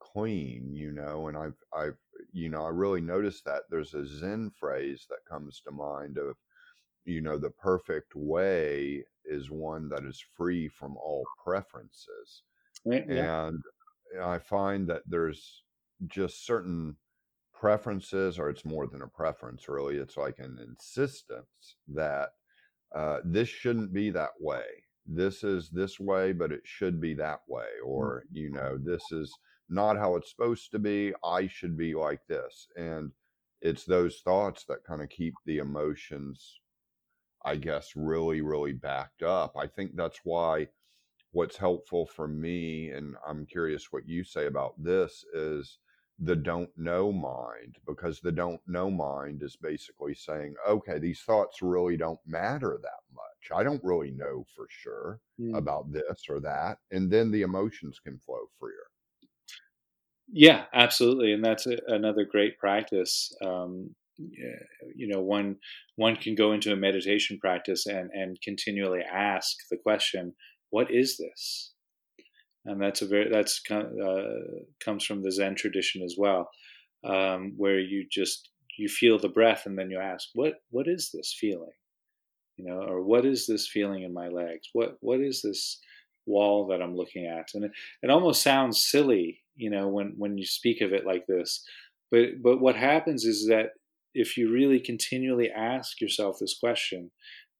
[0.00, 1.98] clean, you know, and I've I've
[2.32, 6.36] you know, I really noticed that there's a Zen phrase that comes to mind of
[7.04, 12.42] you know, the perfect way is one that is free from all preferences.
[12.84, 13.46] Yeah.
[13.46, 13.62] And
[14.22, 15.62] I find that there's
[16.08, 16.96] just certain
[17.52, 19.96] preferences, or it's more than a preference, really.
[19.96, 22.30] It's like an insistence that
[22.94, 24.64] uh, this shouldn't be that way.
[25.06, 27.68] This is this way, but it should be that way.
[27.84, 29.32] Or, you know, this is
[29.68, 31.12] not how it's supposed to be.
[31.24, 32.68] I should be like this.
[32.76, 33.10] And
[33.62, 36.60] it's those thoughts that kind of keep the emotions,
[37.44, 39.56] I guess, really, really backed up.
[39.56, 40.68] I think that's why
[41.32, 45.78] what's helpful for me, and I'm curious what you say about this, is
[46.20, 51.60] the don't know mind, because the don't know mind is basically saying, okay, these thoughts
[51.60, 53.58] really don't matter that much.
[53.58, 55.56] I don't really know for sure mm.
[55.58, 56.78] about this or that.
[56.92, 58.72] And then the emotions can flow freer.
[60.32, 63.34] Yeah, absolutely, and that's a, another great practice.
[63.44, 65.56] Um, you know, one
[65.96, 70.34] one can go into a meditation practice and and continually ask the question,
[70.70, 71.72] "What is this?"
[72.64, 76.50] And that's a very that's uh, comes from the Zen tradition as well,
[77.04, 81.10] um, where you just you feel the breath and then you ask, "What what is
[81.12, 81.72] this feeling?"
[82.56, 84.68] You know, or what is this feeling in my legs?
[84.72, 85.80] What what is this
[86.26, 87.48] wall that I'm looking at?
[87.54, 87.72] And it,
[88.02, 91.64] it almost sounds silly you know when when you speak of it like this
[92.10, 93.70] but but what happens is that
[94.14, 97.10] if you really continually ask yourself this question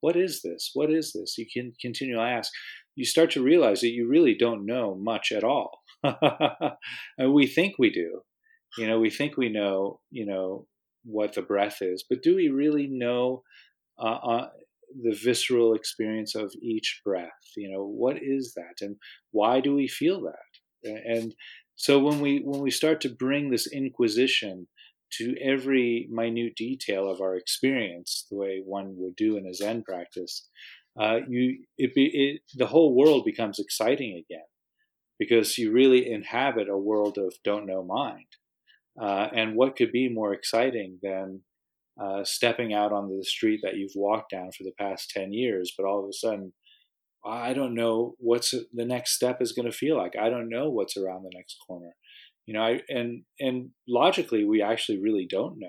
[0.01, 0.73] what is this?
[0.75, 1.38] What is this?
[1.38, 2.53] You can continually ask
[2.95, 5.81] you start to realize that you really don't know much at all.
[7.19, 8.21] And we think we do.
[8.77, 10.67] You know we think we know you know
[11.05, 13.43] what the breath is but do we really know
[13.99, 14.49] uh, uh,
[15.03, 17.45] the visceral experience of each breath?
[17.57, 18.85] You know what is that?
[18.85, 18.97] And
[19.31, 20.90] why do we feel that?
[21.07, 21.35] And
[21.77, 24.67] so when we when we start to bring this inquisition
[25.18, 29.83] to every minute detail of our experience, the way one would do in a Zen
[29.83, 30.48] practice,
[31.00, 34.46] uh, you it, it, the whole world becomes exciting again
[35.18, 38.27] because you really inhabit a world of don't know mind.
[39.00, 41.40] Uh, and what could be more exciting than
[42.00, 45.72] uh, stepping out onto the street that you've walked down for the past 10 years,
[45.77, 46.53] but all of a sudden
[47.24, 50.12] I don't know what's the next step is going to feel like.
[50.20, 51.96] I don't know what's around the next corner.
[52.46, 55.68] You know, I, and and logically, we actually really don't know.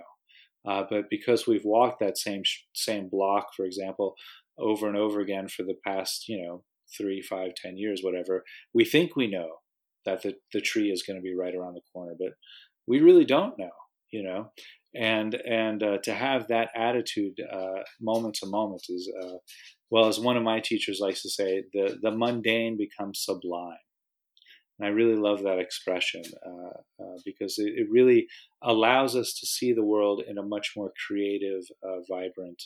[0.68, 2.42] Uh, but because we've walked that same
[2.74, 4.16] same block, for example,
[4.60, 6.64] over and over again for the past, you know,
[6.98, 9.50] three, five, ten years, whatever, we think we know
[10.06, 12.34] that the, the tree is going to be right around the corner, but
[12.88, 13.72] we really don't know,
[14.12, 14.52] you know.
[14.96, 19.38] And and uh, to have that attitude uh, moment to moment is uh,
[19.90, 23.78] well, as one of my teachers likes to say, the, the mundane becomes sublime.
[24.78, 28.28] And I really love that expression uh, uh, because it, it, really
[28.62, 32.62] allows us to see the world in a much more creative, uh, vibrant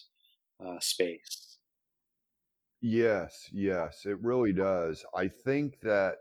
[0.63, 1.57] uh, space.
[2.81, 5.05] Yes, yes, it really does.
[5.15, 6.15] I think that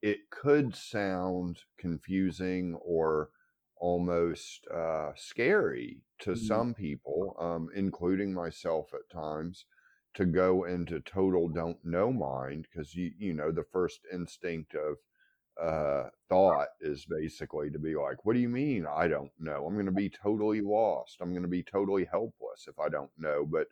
[0.00, 3.30] it could sound confusing or
[3.76, 6.46] almost uh, scary to mm-hmm.
[6.46, 9.66] some people, um, including myself at times
[10.14, 14.96] to go into total don't know mind because you you know the first instinct of
[15.62, 19.66] uh, thought is basically to be like, what do you mean I don't know?
[19.66, 21.18] I'm going to be totally lost.
[21.20, 23.46] I'm going to be totally helpless if I don't know.
[23.50, 23.66] But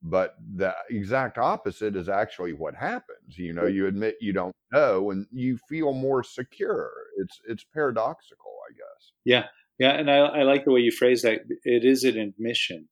[0.00, 3.36] but the exact opposite is actually what happens.
[3.36, 6.90] You know, you admit you don't know and you feel more secure.
[7.16, 9.12] It's it's paradoxical, I guess.
[9.24, 9.44] Yeah.
[9.78, 11.42] Yeah, and I, I like the way you phrase that.
[11.62, 12.88] It is an admission,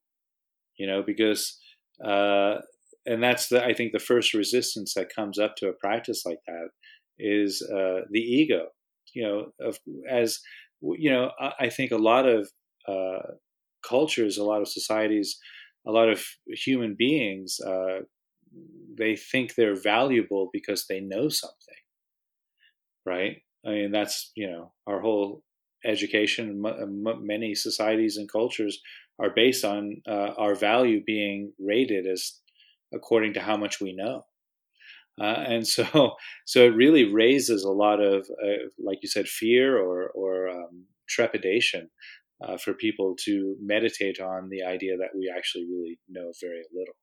[0.77, 1.59] you know, because
[2.05, 2.59] uh,
[3.05, 6.39] and that's the I think the first resistance that comes up to a practice like
[6.47, 6.69] that
[7.19, 8.69] is uh, the ego.
[9.15, 10.41] You know, of, as
[10.83, 12.51] you know, I, I think a lot of
[12.87, 13.35] uh,
[13.83, 15.39] cultures, a lot of societies,
[15.87, 18.01] a lot of human beings, uh,
[18.97, 21.83] they think they're valuable because they know something,
[23.05, 23.39] right?
[23.65, 25.43] I mean, that's you know our whole
[25.85, 26.63] education.
[26.67, 28.81] M- many societies and cultures
[29.19, 32.41] are based on uh, our value being rated as
[32.95, 34.23] according to how much we know.
[35.21, 39.79] Uh, and so, so it really raises a lot of, uh, like you said, fear
[39.79, 41.89] or or um, trepidation
[42.43, 46.97] uh, for people to meditate on the idea that we actually really know very little.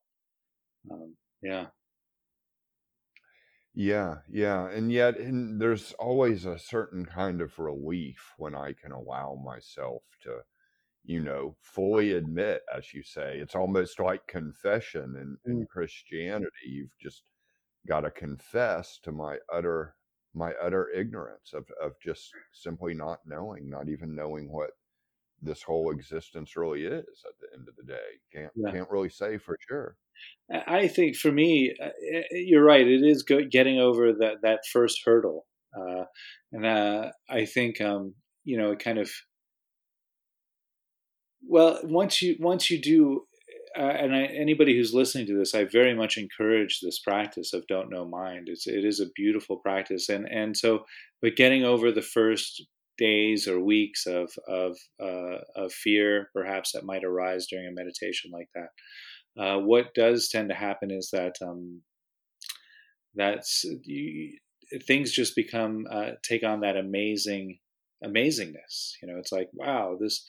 [0.91, 1.67] Um, yeah.
[3.75, 8.91] Yeah, yeah, and yet, and there's always a certain kind of relief when I can
[8.91, 10.41] allow myself to,
[11.03, 15.67] you know, fully admit, as you say, it's almost like confession in, in mm.
[15.69, 16.51] Christianity.
[16.67, 17.23] You've just
[17.87, 19.95] got to confess to my utter
[20.35, 24.71] my utter ignorance of of just simply not knowing, not even knowing what
[25.41, 27.99] this whole existence really is at the end of the day.
[28.33, 28.71] Can't yeah.
[28.71, 29.95] can't really say for sure.
[30.67, 31.89] I think for me, uh,
[32.31, 32.87] you're right.
[32.87, 35.45] It is getting over that that first hurdle,
[35.77, 36.05] uh,
[36.51, 39.11] and uh, I think um, you know it kind of
[41.47, 43.25] well once you once you do
[43.77, 47.65] uh, and I, anybody who's listening to this, I very much encourage this practice of
[47.67, 48.47] don't know mind.
[48.47, 50.85] It's it is a beautiful practice, and and so,
[51.21, 52.63] but getting over the first
[52.97, 58.31] days or weeks of of uh, of fear, perhaps that might arise during a meditation
[58.31, 58.69] like that.
[59.41, 61.81] Uh, what does tend to happen is that um,
[63.15, 64.37] that's you,
[64.85, 67.57] things just become uh, take on that amazing
[68.03, 68.93] amazingness.
[69.01, 70.25] You know, it's like wow, this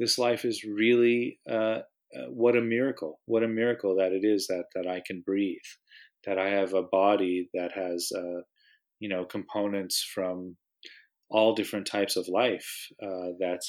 [0.00, 1.80] this life is really uh,
[2.16, 3.20] uh, what a miracle!
[3.26, 5.58] What a miracle that it is that that I can breathe,
[6.26, 8.42] that I have a body that has uh,
[9.00, 10.56] you know components from
[11.30, 12.88] all different types of life.
[13.02, 13.60] Uh, that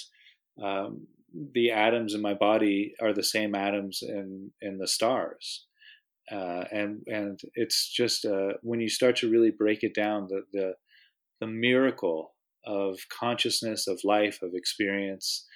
[0.64, 1.08] um,
[1.54, 5.66] the atoms in my body are the same atoms in in the stars.
[6.32, 10.42] Uh, and and it's just uh, when you start to really break it down, the
[10.54, 10.74] the,
[11.42, 12.36] the miracle
[12.66, 15.48] of consciousness, of life, of experience,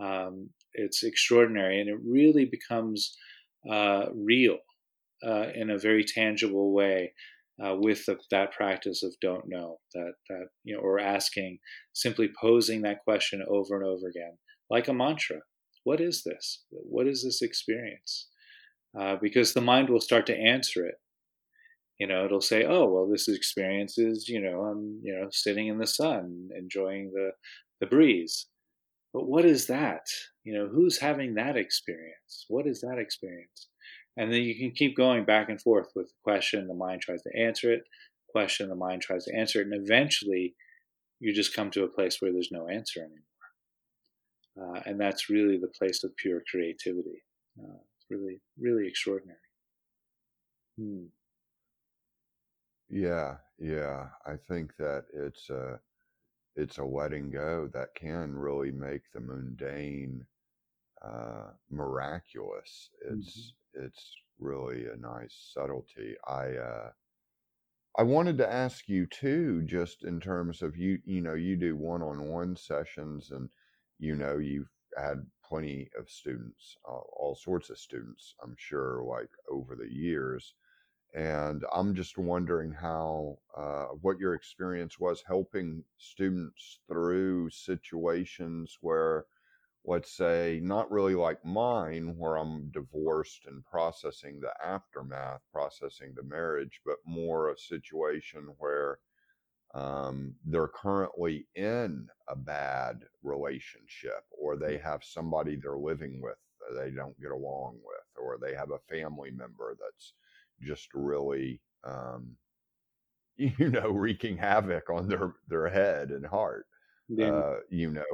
[0.00, 3.16] um, it's extraordinary, and it really becomes
[3.70, 4.58] uh, real
[5.26, 7.12] uh, in a very tangible way
[7.62, 11.58] uh, with the, that practice of don't know that that you know or asking
[11.92, 14.36] simply posing that question over and over again
[14.70, 15.38] like a mantra.
[15.84, 16.64] What is this?
[16.70, 18.28] What is this experience?
[18.98, 20.96] Uh, because the mind will start to answer it.
[21.98, 25.68] You know it'll say oh well this experience is you know i'm you know sitting
[25.68, 27.32] in the sun enjoying the
[27.78, 28.46] the breeze
[29.12, 30.06] but what is that?
[30.44, 32.46] You know, who's having that experience?
[32.48, 33.68] What is that experience?
[34.16, 37.22] And then you can keep going back and forth with the question, the mind tries
[37.22, 37.82] to answer it,
[38.30, 40.54] question, the mind tries to answer it, and eventually
[41.20, 44.76] you just come to a place where there's no answer anymore.
[44.76, 47.22] Uh, and that's really the place of pure creativity.
[47.58, 49.38] Uh, it's really, really extraordinary.
[50.78, 51.04] Hmm.
[52.88, 54.08] Yeah, yeah.
[54.26, 55.76] I think that it's uh,
[56.56, 60.26] it's a letting go that can really make the mundane
[61.02, 62.90] uh, miraculous.
[63.10, 63.86] It's mm-hmm.
[63.86, 66.16] it's really a nice subtlety.
[66.26, 66.90] I uh,
[67.96, 71.76] I wanted to ask you too, just in terms of you, you know, you do
[71.76, 73.48] one-on-one sessions, and
[73.98, 79.30] you know, you've had plenty of students, uh, all sorts of students, I'm sure, like
[79.50, 80.54] over the years.
[81.14, 89.24] And I'm just wondering how, uh, what your experience was helping students through situations where,
[89.84, 96.22] let's say, not really like mine, where I'm divorced and processing the aftermath, processing the
[96.22, 98.98] marriage, but more a situation where
[99.74, 104.82] um, they're currently in a bad relationship or they mm.
[104.82, 106.36] have somebody they're living with
[106.76, 110.12] they don't get along with or they have a family member that's
[110.62, 112.36] just really, um,
[113.36, 116.66] you know, wreaking havoc on their their head and heart.
[117.08, 117.32] Yeah.
[117.32, 118.04] Uh, you know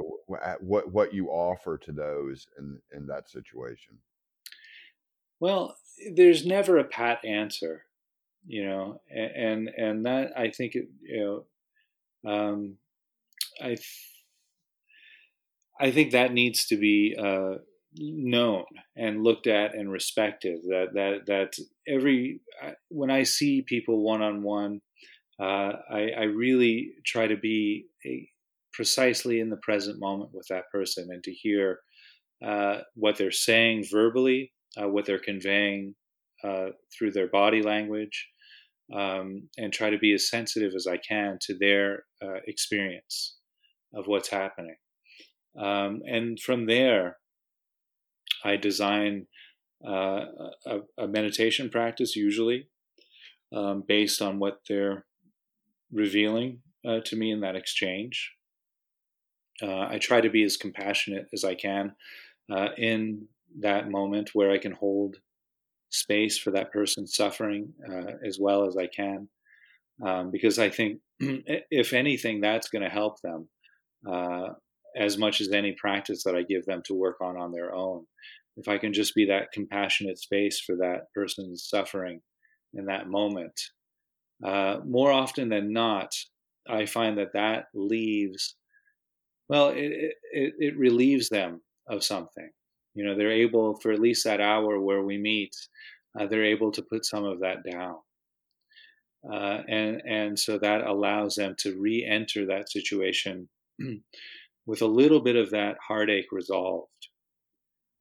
[0.61, 3.99] what what you offer to those in in that situation.
[5.39, 5.77] Well,
[6.13, 7.83] there's never a pat answer,
[8.47, 11.45] you know, and and that I think it, you
[12.23, 12.77] know, um,
[13.61, 13.77] I
[15.79, 17.55] I think that needs to be uh,
[17.97, 20.59] known and looked at and respected.
[20.69, 21.53] That that that
[21.87, 22.41] every
[22.89, 24.81] when I see people one on one,
[25.39, 28.27] I, really try to be a,
[28.73, 31.79] precisely in the present moment with that person and to hear
[32.45, 35.95] uh, what they're saying verbally, uh, what they're conveying
[36.43, 38.27] uh, through their body language,
[38.95, 43.37] um, and try to be as sensitive as I can to their uh, experience
[43.95, 44.75] of what's happening.
[45.59, 47.17] Um, and from there,
[48.47, 49.27] I design
[49.85, 50.25] uh,
[50.65, 52.67] a, a, meditation practice usually
[53.53, 55.05] um, based on what they're
[55.91, 58.31] revealing uh, to me in that exchange.
[59.61, 61.93] Uh, I try to be as compassionate as I can
[62.51, 63.27] uh, in
[63.59, 65.17] that moment where I can hold
[65.89, 69.27] space for that person suffering uh, as well as I can,
[70.05, 73.47] um, because I think if anything, that's going to help them
[74.09, 74.49] uh,
[74.97, 78.05] as much as any practice that I give them to work on on their own.
[78.57, 82.21] If I can just be that compassionate space for that person's suffering
[82.73, 83.59] in that moment,
[84.43, 86.11] uh, more often than not,
[86.67, 88.55] I find that that leaves,
[89.47, 92.49] well, it, it, it relieves them of something.
[92.95, 95.55] You know, they're able, for at least that hour where we meet,
[96.19, 97.97] uh, they're able to put some of that down.
[99.29, 103.49] Uh, and and so that allows them to re-enter that situation
[104.67, 106.91] with a little bit of that heartache resolved.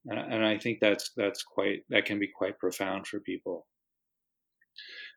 [0.05, 3.67] And, I think that's that's quite that can be quite profound for people.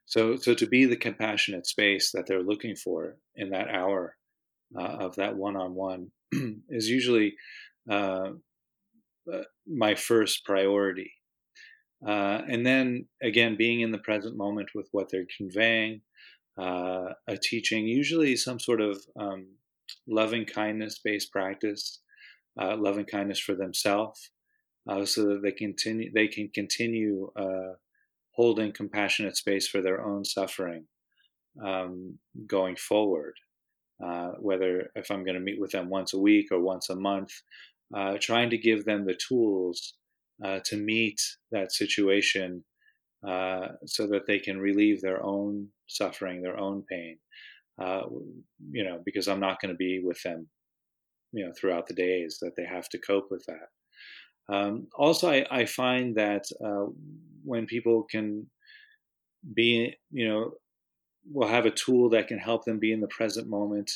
[0.06, 4.16] So, so to be the compassionate space that they're looking for in that hour
[4.76, 6.08] uh, of that one-on-one
[6.70, 7.36] is usually
[7.88, 8.30] uh,
[9.32, 11.12] uh, my first priority.
[12.04, 16.02] Uh, and then again, being in the present moment with what they're conveying,
[16.60, 19.46] uh, a teaching, usually some sort of um,
[20.08, 22.02] loving kindness based practice,
[22.62, 24.32] uh, loving kindness for themselves,
[25.06, 27.32] so that they continue they can continue
[28.32, 30.86] holding compassionate space for their own suffering
[31.64, 32.18] um,
[32.48, 33.34] going forward.
[34.04, 36.96] Uh, whether if I'm going to meet with them once a week or once a
[36.96, 37.32] month,
[37.94, 39.96] uh, trying to give them the tools
[40.44, 41.20] uh, to meet
[41.52, 42.64] that situation
[43.28, 47.18] uh, so that they can relieve their own suffering, their own pain.
[47.80, 48.02] Uh,
[48.72, 50.48] you know, because I'm not going to be with them,
[51.32, 54.54] you know, throughout the days that they have to cope with that.
[54.54, 56.88] Um, also, I, I, find that uh,
[57.44, 58.48] when people can
[59.54, 60.52] be, you know,
[61.32, 63.92] will have a tool that can help them be in the present moment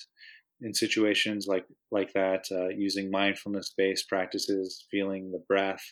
[0.61, 5.83] in situations like like that, uh, using mindfulness-based practices, feeling the breath,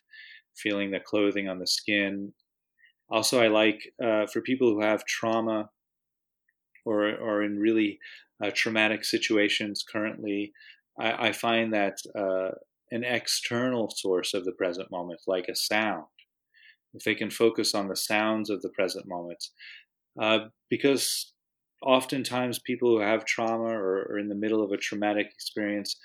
[0.55, 2.31] feeling the clothing on the skin.
[3.09, 5.69] Also, I like uh, for people who have trauma
[6.85, 7.99] or or in really
[8.43, 10.53] uh, traumatic situations currently.
[10.99, 12.51] I, I find that uh,
[12.91, 16.05] an external source of the present moment, like a sound,
[16.93, 19.43] if they can focus on the sounds of the present moment.
[20.21, 21.33] Uh, because
[21.81, 25.95] oftentimes people who have trauma or are in the middle of a traumatic experience,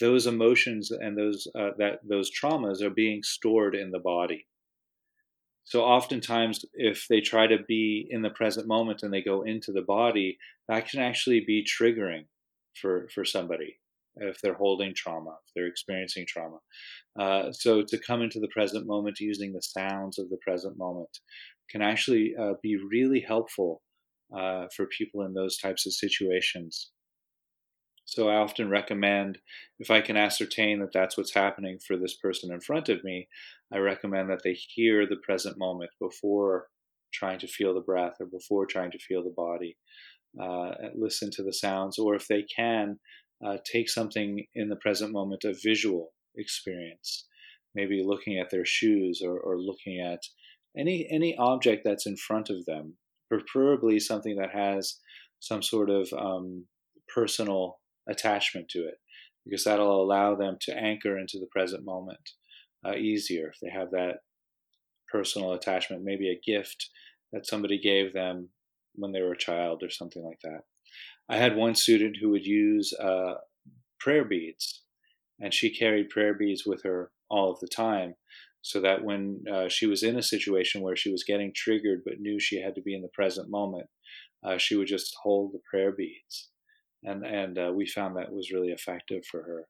[0.00, 4.46] those emotions and those uh, that those traumas are being stored in the body.
[5.64, 9.72] So oftentimes, if they try to be in the present moment and they go into
[9.72, 10.38] the body,
[10.68, 12.24] that can actually be triggering
[12.74, 13.78] for for somebody
[14.16, 16.58] if they're holding trauma, if they're experiencing trauma.
[17.18, 21.18] Uh, so to come into the present moment using the sounds of the present moment
[21.70, 23.82] can actually uh, be really helpful
[24.36, 26.90] uh, for people in those types of situations.
[28.04, 29.38] So I often recommend,
[29.78, 33.28] if I can ascertain that that's what's happening for this person in front of me,
[33.72, 36.68] I recommend that they hear the present moment before
[37.12, 39.76] trying to feel the breath or before trying to feel the body.
[40.40, 42.98] Uh, listen to the sounds, or if they can,
[43.44, 47.26] uh, take something in the present moment, a visual experience,
[47.74, 50.20] maybe looking at their shoes or, or looking at
[50.76, 52.96] any any object that's in front of them,
[53.30, 54.98] preferably something that has
[55.38, 56.66] some sort of um,
[57.14, 57.78] personal
[58.08, 58.94] attachment to it,
[59.44, 62.30] because that'll allow them to anchor into the present moment
[62.86, 64.16] uh, easier if they have that
[65.10, 66.90] personal attachment, maybe a gift
[67.32, 68.48] that somebody gave them
[68.94, 70.60] when they were a child or something like that.
[71.28, 73.34] I had one student who would use uh,
[74.00, 74.82] prayer beads,
[75.40, 78.14] and she carried prayer beads with her all of the time,
[78.60, 82.20] so that when uh, she was in a situation where she was getting triggered but
[82.20, 83.86] knew she had to be in the present moment,
[84.44, 86.50] uh, she would just hold the prayer beads,
[87.04, 89.66] and and uh, we found that was really effective for her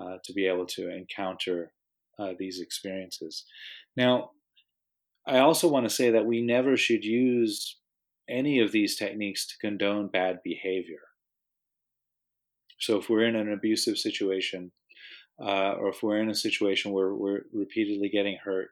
[0.00, 1.72] uh, to be able to encounter
[2.18, 3.44] uh, these experiences.
[3.96, 4.30] Now,
[5.26, 7.76] I also want to say that we never should use
[8.28, 11.00] any of these techniques to condone bad behavior.
[12.78, 14.72] So if we're in an abusive situation,
[15.40, 18.70] uh, or if we're in a situation where we're repeatedly getting hurt,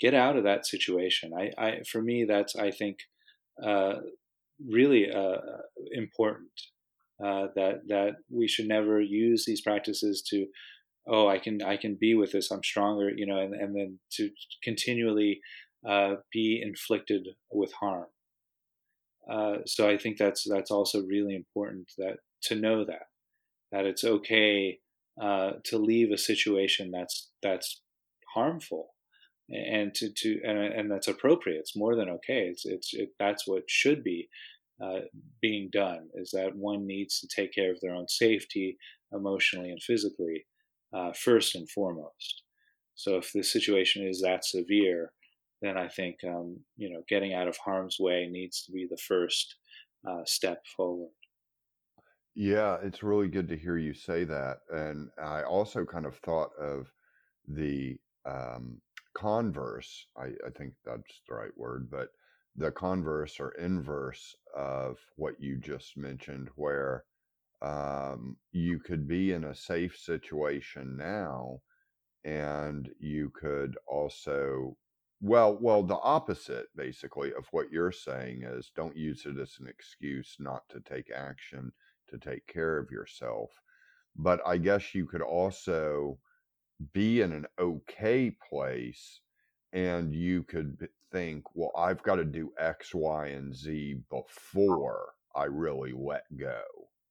[0.00, 1.32] get out of that situation.
[1.34, 2.98] I, I for me, that's I think
[3.62, 3.96] uh,
[4.66, 5.36] really uh,
[5.92, 6.50] important.
[7.22, 10.46] Uh, that that we should never use these practices to,
[11.06, 12.50] oh, I can I can be with this.
[12.50, 14.30] I'm stronger, you know, and, and then to
[14.62, 15.40] continually
[15.86, 18.06] uh, be inflicted with harm.
[19.30, 23.06] Uh, so I think that's that's also really important that to know that
[23.70, 24.78] that it's okay
[25.20, 27.82] uh, to leave a situation that's that's
[28.34, 28.94] harmful
[29.50, 31.58] and to, to and, and that's appropriate.
[31.58, 32.46] It's more than okay.
[32.50, 34.28] It's it's it, that's what should be
[34.82, 35.00] uh,
[35.40, 36.08] being done.
[36.14, 38.76] Is that one needs to take care of their own safety
[39.12, 40.46] emotionally and physically
[40.92, 42.42] uh, first and foremost.
[42.94, 45.12] So if the situation is that severe,
[45.62, 48.98] then I think um, you know getting out of harm's way needs to be the
[48.98, 49.56] first
[50.08, 51.10] uh, step forward.
[52.34, 54.58] Yeah, it's really good to hear you say that.
[54.70, 56.86] And I also kind of thought of
[57.48, 58.80] the um,
[59.14, 62.08] converse, I, I think that's the right word, but
[62.56, 67.04] the converse or inverse of what you just mentioned, where
[67.62, 71.60] um, you could be in a safe situation now
[72.24, 74.76] and you could also
[75.22, 79.66] well well the opposite basically of what you're saying is don't use it as an
[79.66, 81.72] excuse not to take action
[82.08, 83.50] to take care of yourself.
[84.16, 86.18] But i guess you could also
[86.92, 89.20] be in an okay place
[89.72, 95.44] and you could think well i've got to do x y and z before i
[95.44, 96.60] really let go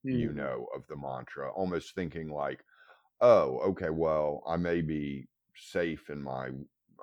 [0.06, 0.18] mm.
[0.18, 2.64] you know of the mantra almost thinking like
[3.22, 6.50] oh okay well i may be safe in my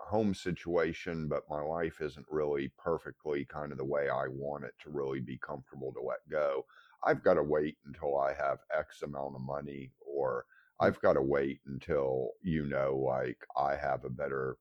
[0.07, 4.75] home situation, but my life isn't really perfectly kind of the way I want it
[4.85, 6.65] to really be comfortable to let go.
[7.05, 10.45] I've got to wait until I have X amount of money, or
[10.81, 10.87] mm.
[10.87, 14.57] I've got to wait until, you know, like I have a better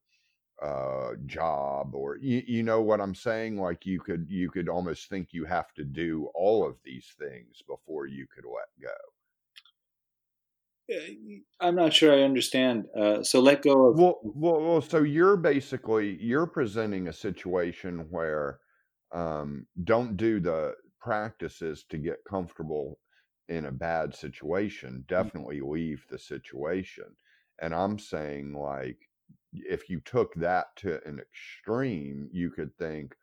[0.61, 5.09] uh job or you, you know what i'm saying like you could you could almost
[5.09, 8.95] think you have to do all of these things before you could let go
[11.59, 12.85] I'm not sure I understand.
[12.95, 13.97] Uh, so let go of.
[13.97, 18.59] Well, well, well, so you're basically you're presenting a situation where
[19.11, 22.99] um, don't do the practices to get comfortable
[23.49, 25.03] in a bad situation.
[25.03, 25.07] Mm.
[25.07, 27.05] Definitely leave the situation.
[27.61, 28.99] And I'm saying like
[29.53, 33.15] if you took that to an extreme, you could think,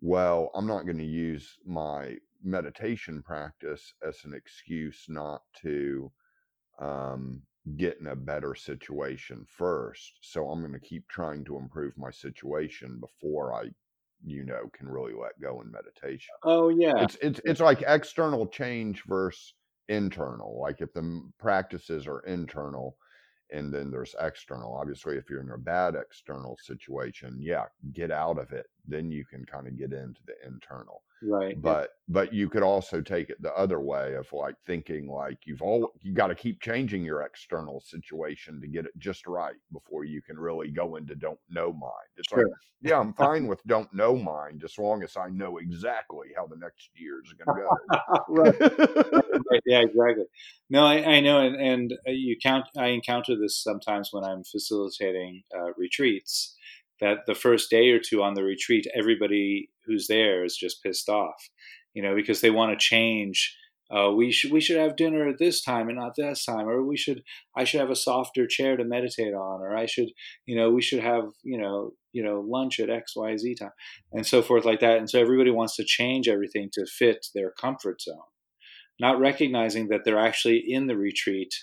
[0.00, 6.10] well, I'm not going to use my meditation practice as an excuse not to
[6.78, 7.42] um,
[7.76, 10.18] get in a better situation first.
[10.20, 13.70] So I'm going to keep trying to improve my situation before I,
[14.24, 16.34] you know, can really let go in meditation.
[16.42, 19.54] Oh yeah, it's it's it's like external change versus
[19.88, 20.60] internal.
[20.60, 22.96] Like if the practices are internal,
[23.50, 24.74] and then there's external.
[24.74, 28.66] Obviously, if you're in a bad external situation, yeah, get out of it.
[28.86, 33.00] Then you can kind of get into the internal right but but you could also
[33.00, 36.60] take it the other way of like thinking like you've all you got to keep
[36.60, 41.14] changing your external situation to get it just right before you can really go into
[41.14, 42.38] don't know mind it's sure.
[42.38, 42.46] like
[42.82, 46.56] yeah i'm fine with don't know mind as long as i know exactly how the
[46.56, 48.60] next year is going to go right.
[49.50, 49.62] right.
[49.66, 50.24] yeah exactly
[50.70, 54.44] no i, I know and, and uh, you count i encounter this sometimes when i'm
[54.44, 56.56] facilitating uh, retreats
[57.00, 61.08] that the first day or two on the retreat, everybody who's there is just pissed
[61.08, 61.48] off,
[61.94, 63.56] you know, because they want to change.
[63.88, 66.82] Uh, we should we should have dinner at this time and not this time, or
[66.82, 67.22] we should
[67.56, 70.08] I should have a softer chair to meditate on, or I should
[70.44, 73.70] you know we should have you know you know lunch at X Y Z time,
[74.12, 74.98] and so forth like that.
[74.98, 78.16] And so everybody wants to change everything to fit their comfort zone,
[78.98, 81.54] not recognizing that they're actually in the retreat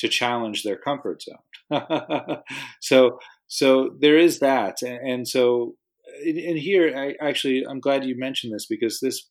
[0.00, 2.38] to challenge their comfort zone.
[2.80, 5.74] so so there is that, and so
[6.24, 9.28] and here I actually I'm glad you mentioned this because this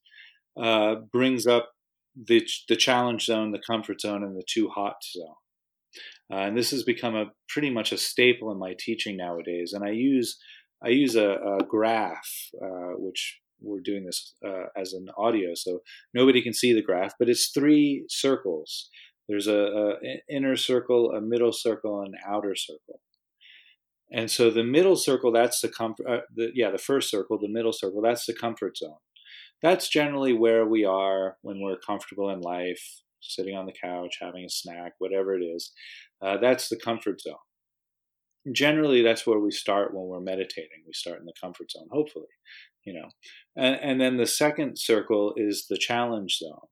[0.61, 1.71] uh, brings up
[2.15, 5.36] the the challenge zone, the comfort zone, and the too hot zone.
[6.32, 9.73] Uh, and this has become a pretty much a staple in my teaching nowadays.
[9.73, 10.38] And I use
[10.84, 12.30] I use a, a graph,
[12.61, 15.80] uh, which we're doing this uh, as an audio, so
[16.13, 18.89] nobody can see the graph, but it's three circles.
[19.27, 23.01] There's a, a inner circle, a middle circle, and an outer circle.
[24.12, 27.47] And so the middle circle, that's the comfort, uh, the, yeah, the first circle, the
[27.47, 28.97] middle circle, that's the comfort zone.
[29.62, 32.82] That's generally where we are when we're comfortable in life,
[33.22, 35.72] sitting on the couch, having a snack, whatever it is.
[36.22, 37.36] Uh, that's the comfort zone.
[38.51, 40.84] Generally, that's where we start when we're meditating.
[40.88, 42.28] We start in the comfort zone, hopefully,
[42.86, 43.10] you know.
[43.55, 46.68] And, and then the second circle is the challenge zone.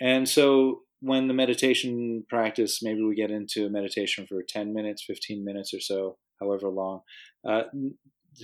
[0.00, 5.44] And so when the meditation practice, maybe we get into meditation for 10 minutes, 15
[5.44, 7.00] minutes or so, however long.
[7.48, 7.62] Uh,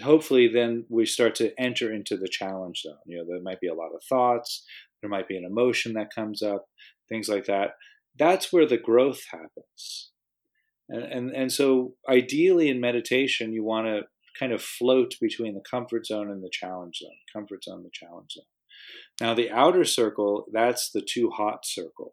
[0.03, 2.97] hopefully, then we start to enter into the challenge zone.
[3.07, 4.65] You know, there might be a lot of thoughts,
[5.01, 6.67] there might be an emotion that comes up,
[7.09, 7.73] things like that.
[8.19, 10.11] That's where the growth happens.
[10.89, 14.03] And, and, and so, ideally, in meditation, you want to
[14.39, 18.33] kind of float between the comfort zone and the challenge zone, comfort zone, the challenge
[18.33, 18.45] zone.
[19.21, 22.13] Now, the outer circle, that's the too hot circle.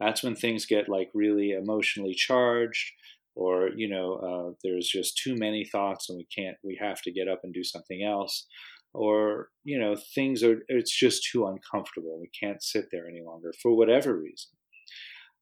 [0.00, 2.92] That's when things get like really emotionally charged
[3.34, 7.12] or you know uh, there's just too many thoughts and we can't we have to
[7.12, 8.46] get up and do something else
[8.94, 13.52] or you know things are it's just too uncomfortable we can't sit there any longer
[13.62, 14.50] for whatever reason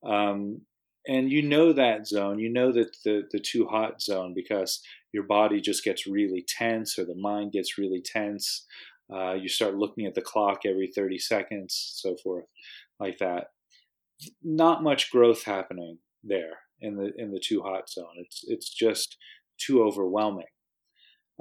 [0.06, 0.60] um,
[1.06, 2.38] and you know that zone.
[2.38, 4.80] You know that the the too hot zone because
[5.12, 8.66] your body just gets really tense, or the mind gets really tense.
[9.12, 12.44] Uh, you start looking at the clock every 30 seconds, so forth,
[13.00, 13.48] like that.
[14.42, 18.14] Not much growth happening there in the in the too hot zone.
[18.16, 19.16] It's it's just
[19.58, 20.46] too overwhelming,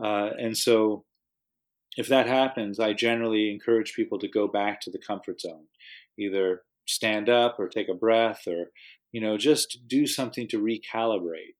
[0.04, 1.06] uh, and so
[1.98, 5.66] if that happens, I generally encourage people to go back to the comfort zone,
[6.18, 8.68] either stand up or take a breath or
[9.12, 11.56] you know just do something to recalibrate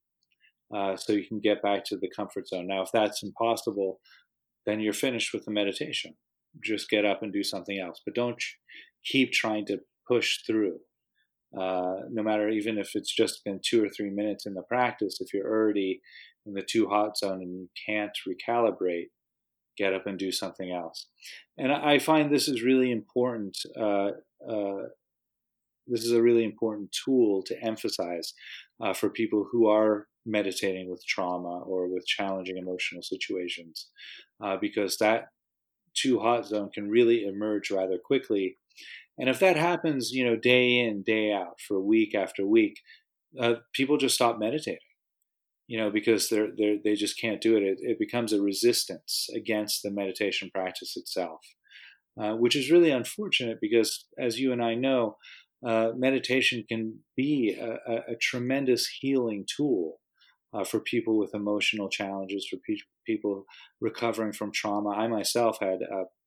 [0.74, 2.66] uh, so you can get back to the comfort zone.
[2.66, 4.00] Now, if that's impossible,
[4.66, 6.14] then you're finished with the meditation.
[6.62, 8.42] Just get up and do something else, but don't
[9.04, 10.78] keep trying to push through.
[11.58, 15.20] Uh, no matter even if it's just been two or three minutes in the practice,
[15.20, 16.00] if you're already
[16.46, 19.08] in the too hot zone and you can't recalibrate,
[19.76, 21.08] get up and do something else.
[21.58, 23.56] And I find this is really important.
[23.78, 24.10] Uh,
[24.48, 24.82] uh,
[25.86, 28.32] this is a really important tool to emphasize
[28.82, 33.88] uh, for people who are meditating with trauma or with challenging emotional situations,
[34.44, 35.28] uh, because that
[35.94, 38.58] too hot zone can really emerge rather quickly.
[39.20, 42.80] And if that happens, you know, day in, day out, for week after week,
[43.38, 44.78] uh, people just stop meditating
[45.70, 47.62] you know, because they're, they're, they just can't do it.
[47.62, 47.78] it.
[47.80, 51.42] It becomes a resistance against the meditation practice itself,
[52.20, 55.16] uh, which is really unfortunate because, as you and I know,
[55.64, 60.00] uh, meditation can be a, a, a tremendous healing tool
[60.52, 63.44] uh, for people with emotional challenges, for pe- people
[63.80, 64.90] recovering from trauma.
[64.90, 65.80] I myself had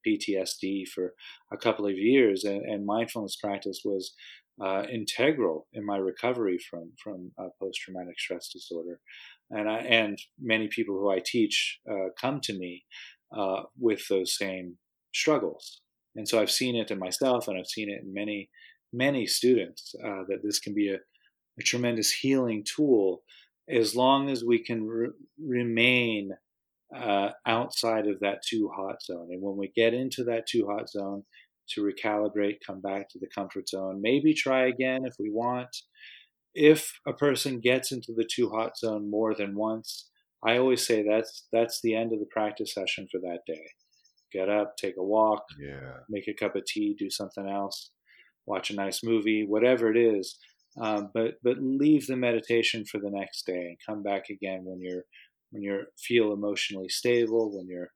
[0.08, 1.14] PTSD for
[1.52, 4.14] a couple of years, and, and mindfulness practice was
[4.64, 9.00] uh, integral in my recovery from from post traumatic stress disorder
[9.54, 12.84] and I and many people who I teach uh, come to me
[13.36, 14.78] uh, with those same
[15.14, 15.82] struggles,
[16.16, 18.50] and so I've seen it in myself, and I've seen it in many
[18.92, 20.98] many students uh, that this can be a,
[21.60, 23.24] a, tremendous healing tool
[23.68, 25.10] as long as we can re-
[25.44, 26.30] remain
[26.96, 30.90] uh, outside of that too hot zone, and when we get into that too hot
[30.90, 31.24] zone.
[31.70, 34.02] To recalibrate, come back to the comfort zone.
[34.02, 35.74] Maybe try again if we want
[36.54, 40.10] if a person gets into the too hot zone more than once,
[40.46, 43.66] I always say that's that's the end of the practice session for that day.
[44.32, 46.00] Get up, take a walk, yeah.
[46.10, 47.92] make a cup of tea, do something else,
[48.46, 50.38] watch a nice movie, whatever it is.
[50.80, 54.82] Um, but but leave the meditation for the next day and come back again when
[54.82, 55.04] you're
[55.54, 57.92] when you feel emotionally stable, when you're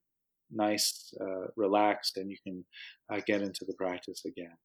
[0.51, 2.66] nice, uh, relaxed, and you can
[3.12, 4.58] uh, get into the practice again.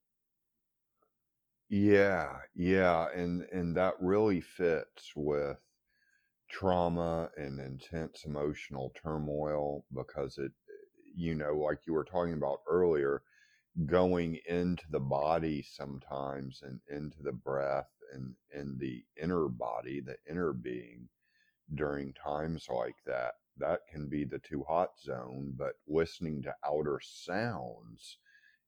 [1.68, 5.58] Yeah, yeah, and and that really fits with
[6.50, 10.52] trauma and intense emotional turmoil because it
[11.14, 13.22] you know like you were talking about earlier
[13.86, 20.18] going into the body sometimes and into the breath and in the inner body the
[20.28, 21.08] inner being
[21.74, 26.98] during times like that that can be the too hot zone but listening to outer
[27.02, 28.18] sounds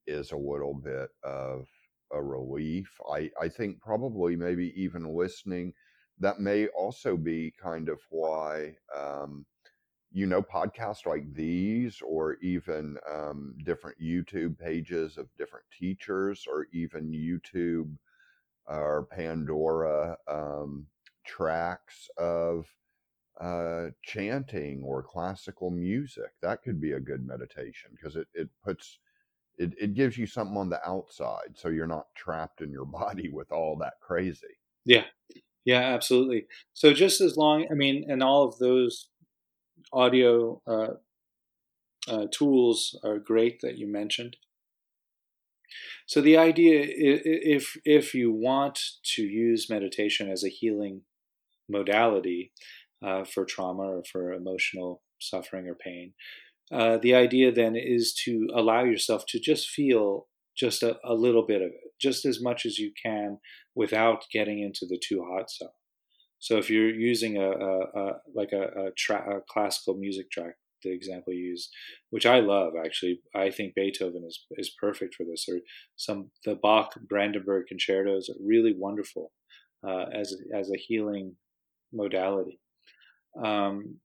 [0.07, 1.67] is a little bit of
[2.13, 2.89] a relief.
[3.11, 5.73] I, I think probably maybe even listening,
[6.21, 9.45] that may also be kind of why, um,
[10.13, 16.67] you know, podcasts like these, or even um, different YouTube pages of different teachers, or
[16.73, 17.91] even YouTube
[18.67, 20.87] or Pandora um,
[21.27, 22.67] tracks of
[23.41, 26.33] uh, chanting or classical music.
[26.43, 28.99] That could be a good meditation because it, it puts
[29.57, 33.29] it, it gives you something on the outside so you're not trapped in your body
[33.31, 34.59] with all that crazy.
[34.85, 35.05] Yeah.
[35.65, 36.47] Yeah absolutely.
[36.75, 39.09] So just as long i mean and all of those
[39.93, 40.95] audio uh,
[42.09, 44.37] uh, tools are great that you mentioned.
[46.07, 48.79] So the idea if if you want
[49.15, 51.03] to use meditation as a healing
[51.69, 52.53] modality
[53.05, 56.13] uh, for trauma or for emotional suffering or pain
[56.73, 60.27] uh, the idea then is to allow yourself to just feel
[60.57, 63.39] just a, a, little bit of it, just as much as you can
[63.75, 65.69] without getting into the too hot zone.
[66.39, 70.93] So if you're using a, a, a like a, tra- a, classical music track, the
[70.93, 71.71] example you use,
[72.11, 75.47] which I love actually, I think Beethoven is is perfect for this.
[75.49, 75.59] Or
[75.97, 79.33] some the Bach Brandenburg concertos are really wonderful
[79.87, 81.37] uh, as as a healing
[81.93, 82.61] modality.
[83.43, 83.97] Um,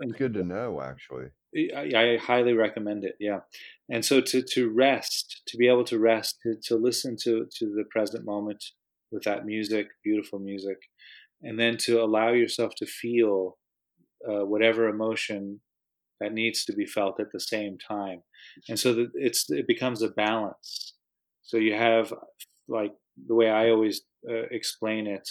[0.00, 1.26] it's good to know, actually.
[1.56, 3.16] I, I, highly recommend it.
[3.18, 3.40] Yeah,
[3.88, 7.66] and so to to rest, to be able to rest, to, to listen to to
[7.74, 8.62] the present moment
[9.10, 10.76] with that music, beautiful music,
[11.42, 13.56] and then to allow yourself to feel
[14.28, 15.60] uh, whatever emotion
[16.20, 18.22] that needs to be felt at the same time,
[18.68, 20.94] and so that it's it becomes a balance.
[21.42, 22.12] So you have
[22.68, 22.92] like
[23.26, 25.28] the way I always uh, explain it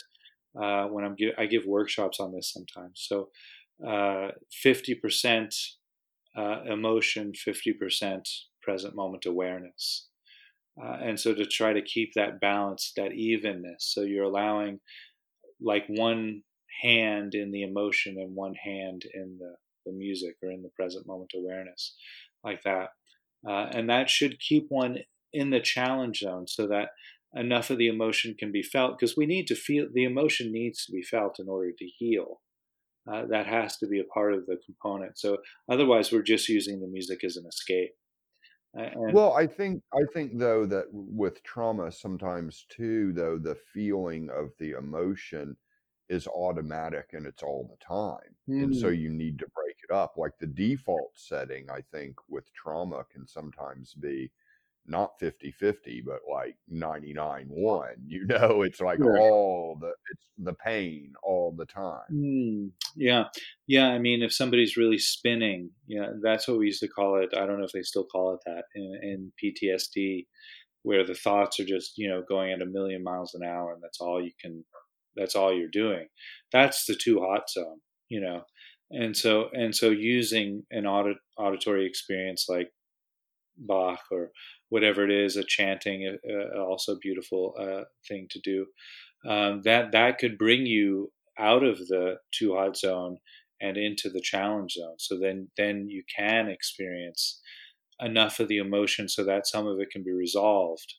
[0.61, 3.05] uh, when I'm gi- I give workshops on this sometimes.
[3.07, 3.29] So
[3.85, 5.55] uh, fifty percent
[6.35, 8.27] uh, emotion, fifty percent
[8.61, 10.07] present moment awareness.
[10.81, 14.79] Uh, and so to try to keep that balance, that evenness, so you're allowing
[15.59, 16.43] like one
[16.83, 19.55] hand in the emotion and one hand in the,
[19.87, 21.95] the music or in the present moment awareness,
[22.43, 22.89] like that.
[23.47, 24.99] Uh, and that should keep one
[25.33, 26.89] in the challenge zone so that
[27.38, 30.85] enough of the emotion can be felt because we need to feel the emotion needs
[30.85, 32.41] to be felt in order to heal.
[33.11, 35.17] Uh, that has to be a part of the component.
[35.17, 35.38] So
[35.71, 37.91] otherwise, we're just using the music as an escape.
[38.73, 44.51] Well, I think I think though that with trauma sometimes too though the feeling of
[44.59, 45.55] the emotion
[46.09, 48.35] is automatic and it's all the time.
[48.49, 48.63] Mm.
[48.63, 48.95] And so hmm.
[48.95, 50.13] you need to break it up.
[50.17, 54.31] Like the default setting I think with trauma can sometimes be
[54.88, 59.19] not 50 50 but like 99 1 you know it's like sure.
[59.19, 61.99] all the it's the pain all the time.
[62.11, 63.25] Mm, yeah.
[63.67, 67.29] Yeah i mean if somebody's really spinning yeah that's what we used to call it
[67.35, 70.25] i don't know if they still call it that in, in ptsd
[70.83, 73.81] where the thoughts are just you know going at a million miles an hour and
[73.83, 74.63] that's all you can
[75.15, 76.05] that's all you're doing.
[76.51, 77.79] That's the too hot zone
[78.09, 78.43] you know?
[78.89, 82.69] And so and so using an audit, auditory experience like
[83.57, 84.31] Bach or
[84.70, 88.65] whatever it is, a chanting, uh, also beautiful uh, thing to do.
[89.28, 93.18] Um, that that could bring you out of the too hot zone
[93.61, 94.95] and into the challenge zone.
[94.97, 97.41] So then then you can experience
[97.99, 100.93] enough of the emotion so that some of it can be resolved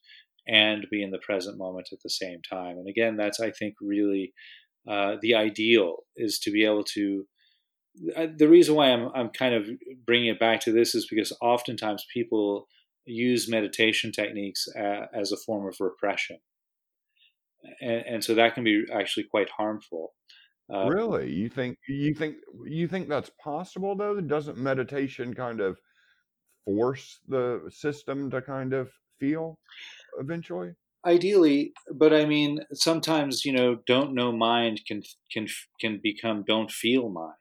[0.46, 2.78] and be in the present moment at the same time.
[2.78, 4.32] And again, that's I think really
[4.88, 7.26] uh, the ideal is to be able to.
[8.16, 9.68] Uh, the reason why I'm I'm kind of
[10.06, 12.66] bringing it back to this is because oftentimes people
[13.08, 16.38] use meditation techniques uh, as a form of repression.
[17.80, 20.14] And, and, so that can be actually quite harmful.
[20.72, 22.36] Uh, really, you think you think
[22.66, 24.20] you think that's possible though?
[24.20, 25.78] Doesn't meditation kind of
[26.64, 29.58] force the system to kind of feel
[30.20, 30.72] eventually?
[31.06, 35.02] Ideally, but I mean, sometimes you know, don't know mind can
[35.32, 35.46] can
[35.80, 37.34] can become don't feel mind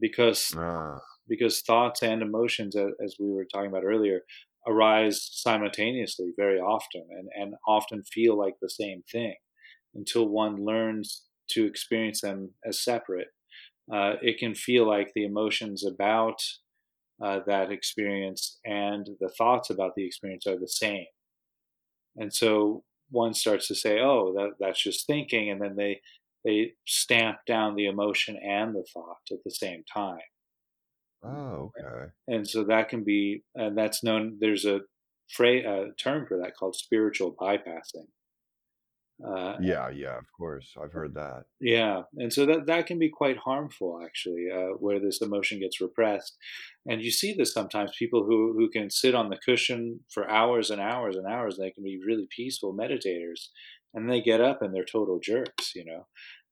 [0.00, 0.98] because uh.
[1.28, 4.22] because thoughts and emotions, as we were talking about earlier,
[4.66, 9.36] arise simultaneously very often and, and often feel like the same thing
[9.94, 13.28] until one learns to experience them as separate.
[13.92, 16.42] Uh, it can feel like the emotions about
[17.24, 21.06] uh, that experience and the thoughts about the experience are the same.
[22.16, 26.00] And so one starts to say, "Oh, that, that's just thinking," and then they
[26.44, 30.20] they stamp down the emotion and the thought at the same time.
[31.24, 32.10] Oh, okay.
[32.28, 34.38] And so that can be, and that's known.
[34.40, 34.80] There's a
[35.30, 38.08] phrase, a term for that called spiritual bypassing.
[39.24, 41.44] Uh, yeah, yeah, of course, I've heard that.
[41.60, 45.80] Yeah, and so that that can be quite harmful, actually, uh, where this emotion gets
[45.80, 46.36] repressed,
[46.86, 47.92] and you see this sometimes.
[47.96, 51.70] People who who can sit on the cushion for hours and hours and hours, they
[51.70, 53.50] can be really peaceful meditators,
[53.94, 56.06] and they get up and they're total jerks, you know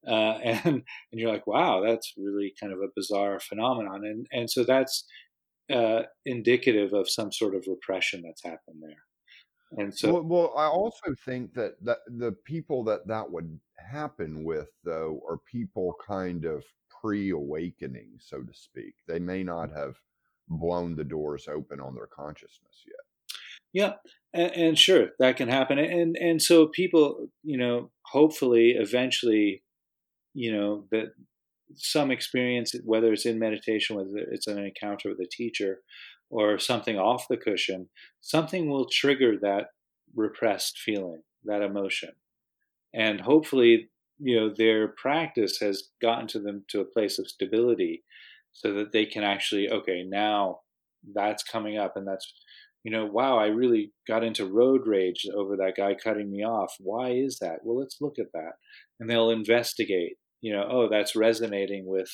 [0.07, 0.11] uh,
[0.43, 4.63] and and you're like, wow, that's really kind of a bizarre phenomenon, and and so
[4.63, 5.05] that's
[5.71, 9.03] uh, indicative of some sort of repression that's happened there.
[9.77, 14.43] And so, well, well, I also think that that the people that that would happen
[14.43, 16.63] with, though, are people kind of
[17.01, 18.95] pre-awakening, so to speak.
[19.07, 19.95] They may not have
[20.49, 22.95] blown the doors open on their consciousness yet.
[23.73, 23.93] Yeah,
[24.33, 29.63] and, and, sure that can happen, and and so people, you know, hopefully, eventually,
[30.33, 31.13] you know that
[31.75, 35.81] some experience, whether it's in meditation, whether it's an encounter with a teacher,
[36.29, 37.89] or something off the cushion,
[38.21, 39.67] something will trigger that
[40.15, 42.11] repressed feeling, that emotion,
[42.93, 48.03] and hopefully, you know, their practice has gotten to them to a place of stability,
[48.53, 50.59] so that they can actually, okay, now
[51.13, 52.33] that's coming up, and that's
[52.83, 56.73] you know, wow, I really got into road rage over that guy cutting me off.
[56.79, 57.59] Why is that?
[57.63, 58.53] Well, let's look at that.
[58.99, 62.09] And they'll investigate you know, oh, that's resonating with,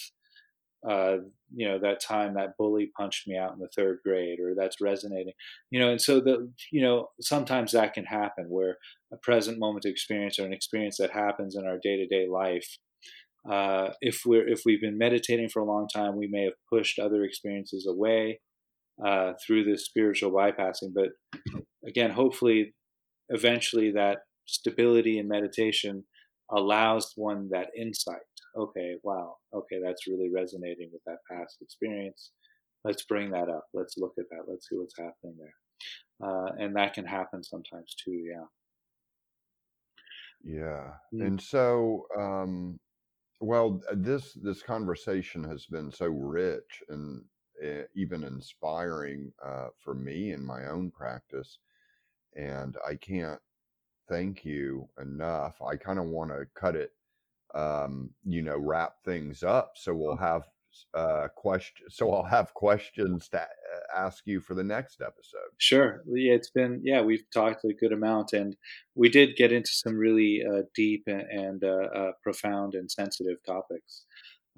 [0.87, 1.17] uh,
[1.55, 4.81] you know, that time that bully punched me out in the third grade, or that's
[4.81, 5.33] resonating,
[5.71, 8.77] you know, and so the, you know, sometimes that can happen where
[9.11, 12.77] a present moment experience or an experience that happens in our day to day life.
[13.49, 16.99] Uh, if we're if we've been meditating for a long time, we may have pushed
[16.99, 18.41] other experiences away
[19.05, 20.93] uh, through this spiritual bypassing.
[20.93, 21.09] But
[21.87, 22.73] again, hopefully,
[23.29, 26.03] eventually, that stability in meditation
[26.51, 28.21] allows one that insight.
[28.57, 32.31] Okay, wow, okay, that's really resonating with that past experience.
[32.83, 33.65] Let's bring that up.
[33.73, 34.45] Let's look at that.
[34.47, 36.29] Let's see what's happening there.
[36.29, 38.45] Uh, and that can happen sometimes too, yeah.
[40.43, 40.91] Yeah.
[41.13, 41.27] Mm.
[41.27, 42.79] And so, um,
[43.39, 47.23] well, this this conversation has been so rich and
[47.95, 51.59] even inspiring uh, for me in my own practice,
[52.35, 53.39] and I can't
[54.07, 55.61] thank you enough.
[55.61, 56.91] I kind of want to cut it,
[57.53, 59.73] um, you know, wrap things up.
[59.75, 60.43] So we'll have
[60.93, 61.87] uh, question.
[61.89, 63.45] So I'll have questions to uh,
[63.95, 65.49] ask you for the next episode.
[65.57, 66.03] Sure.
[66.07, 68.55] Yeah, it's been yeah we've talked a good amount, and
[68.95, 73.37] we did get into some really uh, deep and, and uh, uh profound and sensitive
[73.45, 74.05] topics.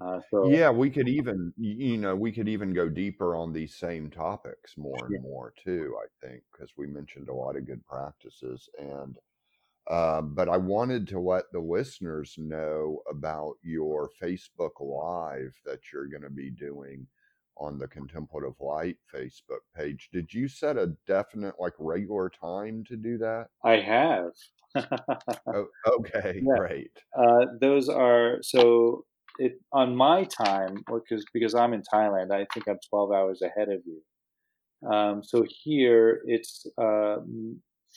[0.02, 3.76] Uh, so yeah, we could even you know we could even go deeper on these
[3.76, 5.22] same topics more and yeah.
[5.22, 5.96] more too.
[6.02, 9.18] I think because we mentioned a lot of good practices and
[9.90, 16.08] uh, but I wanted to let the listeners know about your Facebook Live that you're
[16.08, 17.08] going to be doing
[17.58, 20.10] on the Contemplative Light Facebook page.
[20.14, 23.48] Did you set a definite, like, regular time to do that?
[23.66, 24.32] I have.
[25.48, 26.58] oh, okay, yeah.
[26.58, 26.92] great.
[27.18, 29.06] Uh, those are so
[29.40, 32.32] it on my time, because because I'm in Thailand.
[32.32, 34.02] I think I'm 12 hours ahead of you.
[34.90, 37.18] Um, so here it's uh,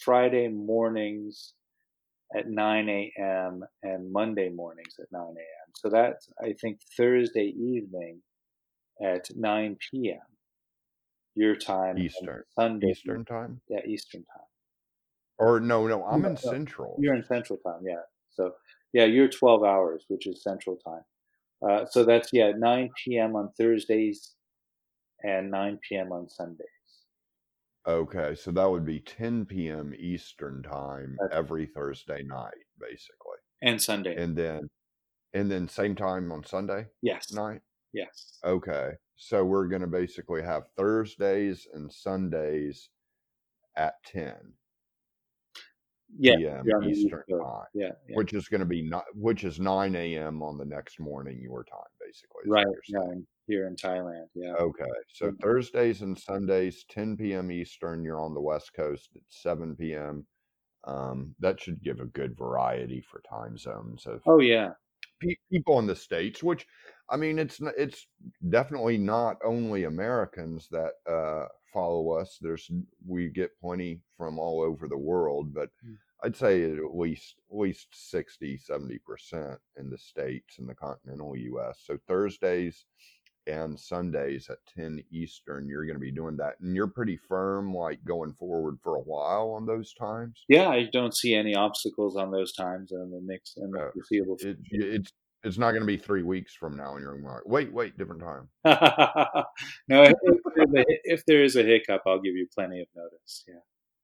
[0.03, 1.55] Friday mornings
[2.37, 3.65] at 9 a.m.
[3.83, 5.73] and Monday mornings at 9 a.m.
[5.77, 8.23] So that's, I think, Thursday evening
[9.03, 10.19] at 9 p.m.
[11.35, 11.99] Your time.
[11.99, 12.43] Eastern.
[12.59, 12.91] Sunday.
[12.91, 13.61] Eastern time?
[13.69, 14.47] Yeah, Eastern time.
[15.39, 16.97] Or no, no, I'm no, in Central.
[17.01, 18.03] You're in Central time, yeah.
[18.31, 18.53] So,
[18.93, 21.03] yeah, you're 12 hours, which is Central time.
[21.67, 23.37] Uh, so that's, yeah, 9 p.m.
[23.37, 24.33] on Thursdays
[25.23, 26.13] and 9 p.m.
[26.13, 26.67] on Sundays.
[27.87, 29.93] Okay, so that would be 10 p.m.
[29.99, 34.71] Eastern time That's every Thursday night, basically, and Sunday, and then
[35.35, 36.87] and then same time on Sunday.
[37.03, 37.33] Yes.
[37.33, 37.61] Night.
[37.93, 38.39] Yes.
[38.45, 42.91] Okay, so we're going to basically have Thursdays and Sundays
[43.77, 44.35] at 10
[46.19, 46.85] yeah, p.m.
[46.85, 47.65] Eastern time.
[47.75, 50.43] Yeah, yeah, which is going to be not which is 9 a.m.
[50.43, 52.43] on the next morning your time, basically.
[52.47, 52.67] Right.
[52.89, 54.27] Yeah, here in Thailand.
[54.35, 54.55] Yeah.
[54.55, 54.85] Okay.
[55.13, 55.37] So mm-hmm.
[55.43, 57.51] Thursdays and Sundays, 10 p.m.
[57.51, 58.05] Eastern.
[58.05, 60.27] You're on the West Coast at 7 p.m.
[60.85, 64.21] Um, that should give a good variety for time zones of.
[64.27, 64.71] Oh yeah.
[65.21, 66.67] Pe- people in the states, which
[67.11, 68.07] I mean, it's it's
[68.49, 72.39] definitely not only Americans that uh, follow us.
[72.41, 72.71] There's
[73.07, 75.71] we get plenty from all over the world, but.
[75.87, 81.37] Mm I'd say at least at least 60, 70% in the states in the continental
[81.37, 81.81] US.
[81.85, 82.85] So Thursdays
[83.49, 86.55] and Sundays at 10 Eastern, you're going to be doing that.
[86.61, 90.45] And you're pretty firm, like going forward for a while on those times?
[90.49, 93.91] Yeah, I don't see any obstacles on those times in the next and the uh,
[93.93, 95.13] foreseeable it, it's
[95.45, 98.23] it's not going to be three weeks from now, and you're like, wait, wait, different
[98.23, 98.49] time.
[99.89, 103.45] no, if, if, if, there is a hiccup, I'll give you plenty of notice.
[103.49, 103.55] Yeah.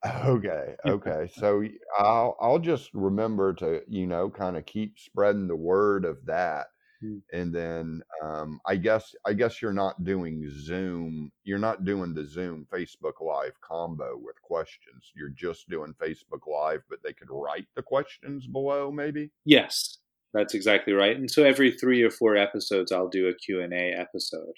[0.05, 1.31] Okay, okay.
[1.35, 1.63] So
[1.99, 6.67] I'll I'll just remember to you know kind of keep spreading the word of that,
[7.05, 7.21] mm.
[7.33, 11.31] and then um, I guess I guess you're not doing Zoom.
[11.45, 15.13] You're not doing the Zoom Facebook Live combo with questions.
[15.17, 19.31] You're just doing Facebook Live, but they could write the questions below, maybe.
[19.45, 19.99] Yes,
[20.35, 21.17] that's exactly right.
[21.17, 24.55] And so every three or four episodes, I'll do a Q and A episode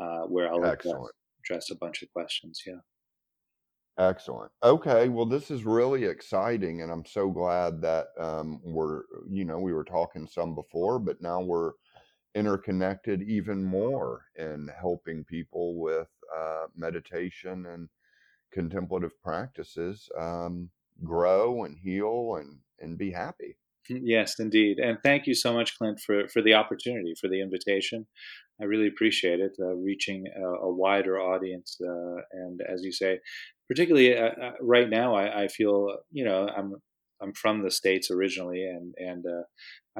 [0.00, 0.94] uh, where I'll address,
[1.40, 2.62] address a bunch of questions.
[2.66, 2.80] Yeah.
[3.98, 4.50] Excellent.
[4.62, 9.58] Okay, well, this is really exciting, and I'm so glad that um, we're, you know,
[9.58, 11.72] we were talking some before, but now we're
[12.34, 17.90] interconnected even more in helping people with uh, meditation and
[18.50, 20.70] contemplative practices um,
[21.04, 23.58] grow and heal and and be happy.
[23.88, 28.06] Yes, indeed, and thank you so much, Clint, for for the opportunity, for the invitation.
[28.60, 33.18] I really appreciate it, uh, reaching a, a, wider audience, uh, and as you say,
[33.68, 36.74] particularly uh, uh, right now, I, I, feel you know I'm
[37.20, 39.42] I'm from the states originally, and and uh,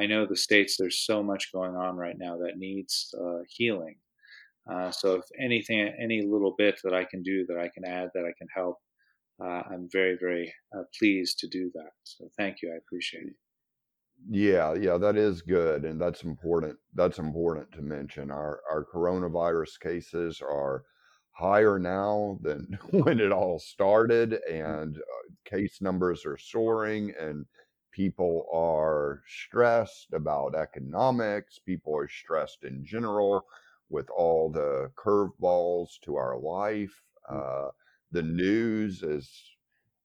[0.01, 0.77] I know the states.
[0.79, 3.97] There's so much going on right now that needs uh, healing.
[4.93, 8.25] So if anything, any little bit that I can do, that I can add, that
[8.25, 8.77] I can help,
[9.41, 10.55] I'm very very
[10.97, 11.91] pleased to do that.
[12.05, 12.73] So thank you.
[12.73, 13.35] I appreciate it.
[14.29, 16.79] Yeah, yeah, that is good, and that's important.
[16.95, 18.31] That's important to mention.
[18.31, 20.85] Our our coronavirus cases are
[21.33, 24.81] higher now than when it all started, mm.
[24.81, 27.47] and uh, case numbers are soaring, and
[27.91, 31.59] people are stressed about economics.
[31.59, 33.45] People are stressed in general
[33.91, 37.03] with all the curveballs to our life.
[37.31, 37.67] Mm.
[37.67, 37.71] Uh,
[38.13, 39.52] the news is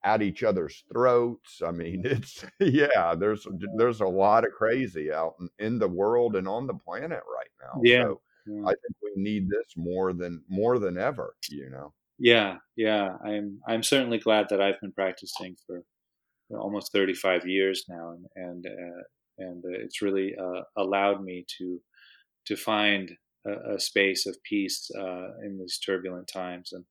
[0.07, 1.61] at each other's throats.
[1.65, 3.13] I mean, it's yeah.
[3.15, 3.45] There's
[3.75, 7.51] there's a lot of crazy out in, in the world and on the planet right
[7.61, 7.81] now.
[7.83, 8.03] Yeah.
[8.03, 8.61] So yeah.
[8.63, 11.35] I think we need this more than more than ever.
[11.49, 11.93] You know.
[12.19, 13.17] Yeah, yeah.
[13.23, 15.83] I'm I'm certainly glad that I've been practicing for
[16.57, 19.03] almost 35 years now, and and uh,
[19.37, 21.79] and uh, it's really uh, allowed me to
[22.45, 23.11] to find
[23.45, 26.71] a, a space of peace uh, in these turbulent times.
[26.71, 26.85] And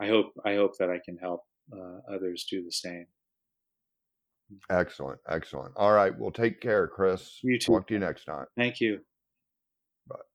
[0.00, 1.42] I hope I hope that I can help
[1.72, 3.06] uh, others do the same.
[4.70, 5.72] Excellent, excellent.
[5.76, 7.38] All right, well, take care, Chris.
[7.42, 7.72] You too.
[7.72, 8.46] Talk to you next time.
[8.56, 9.00] Thank you.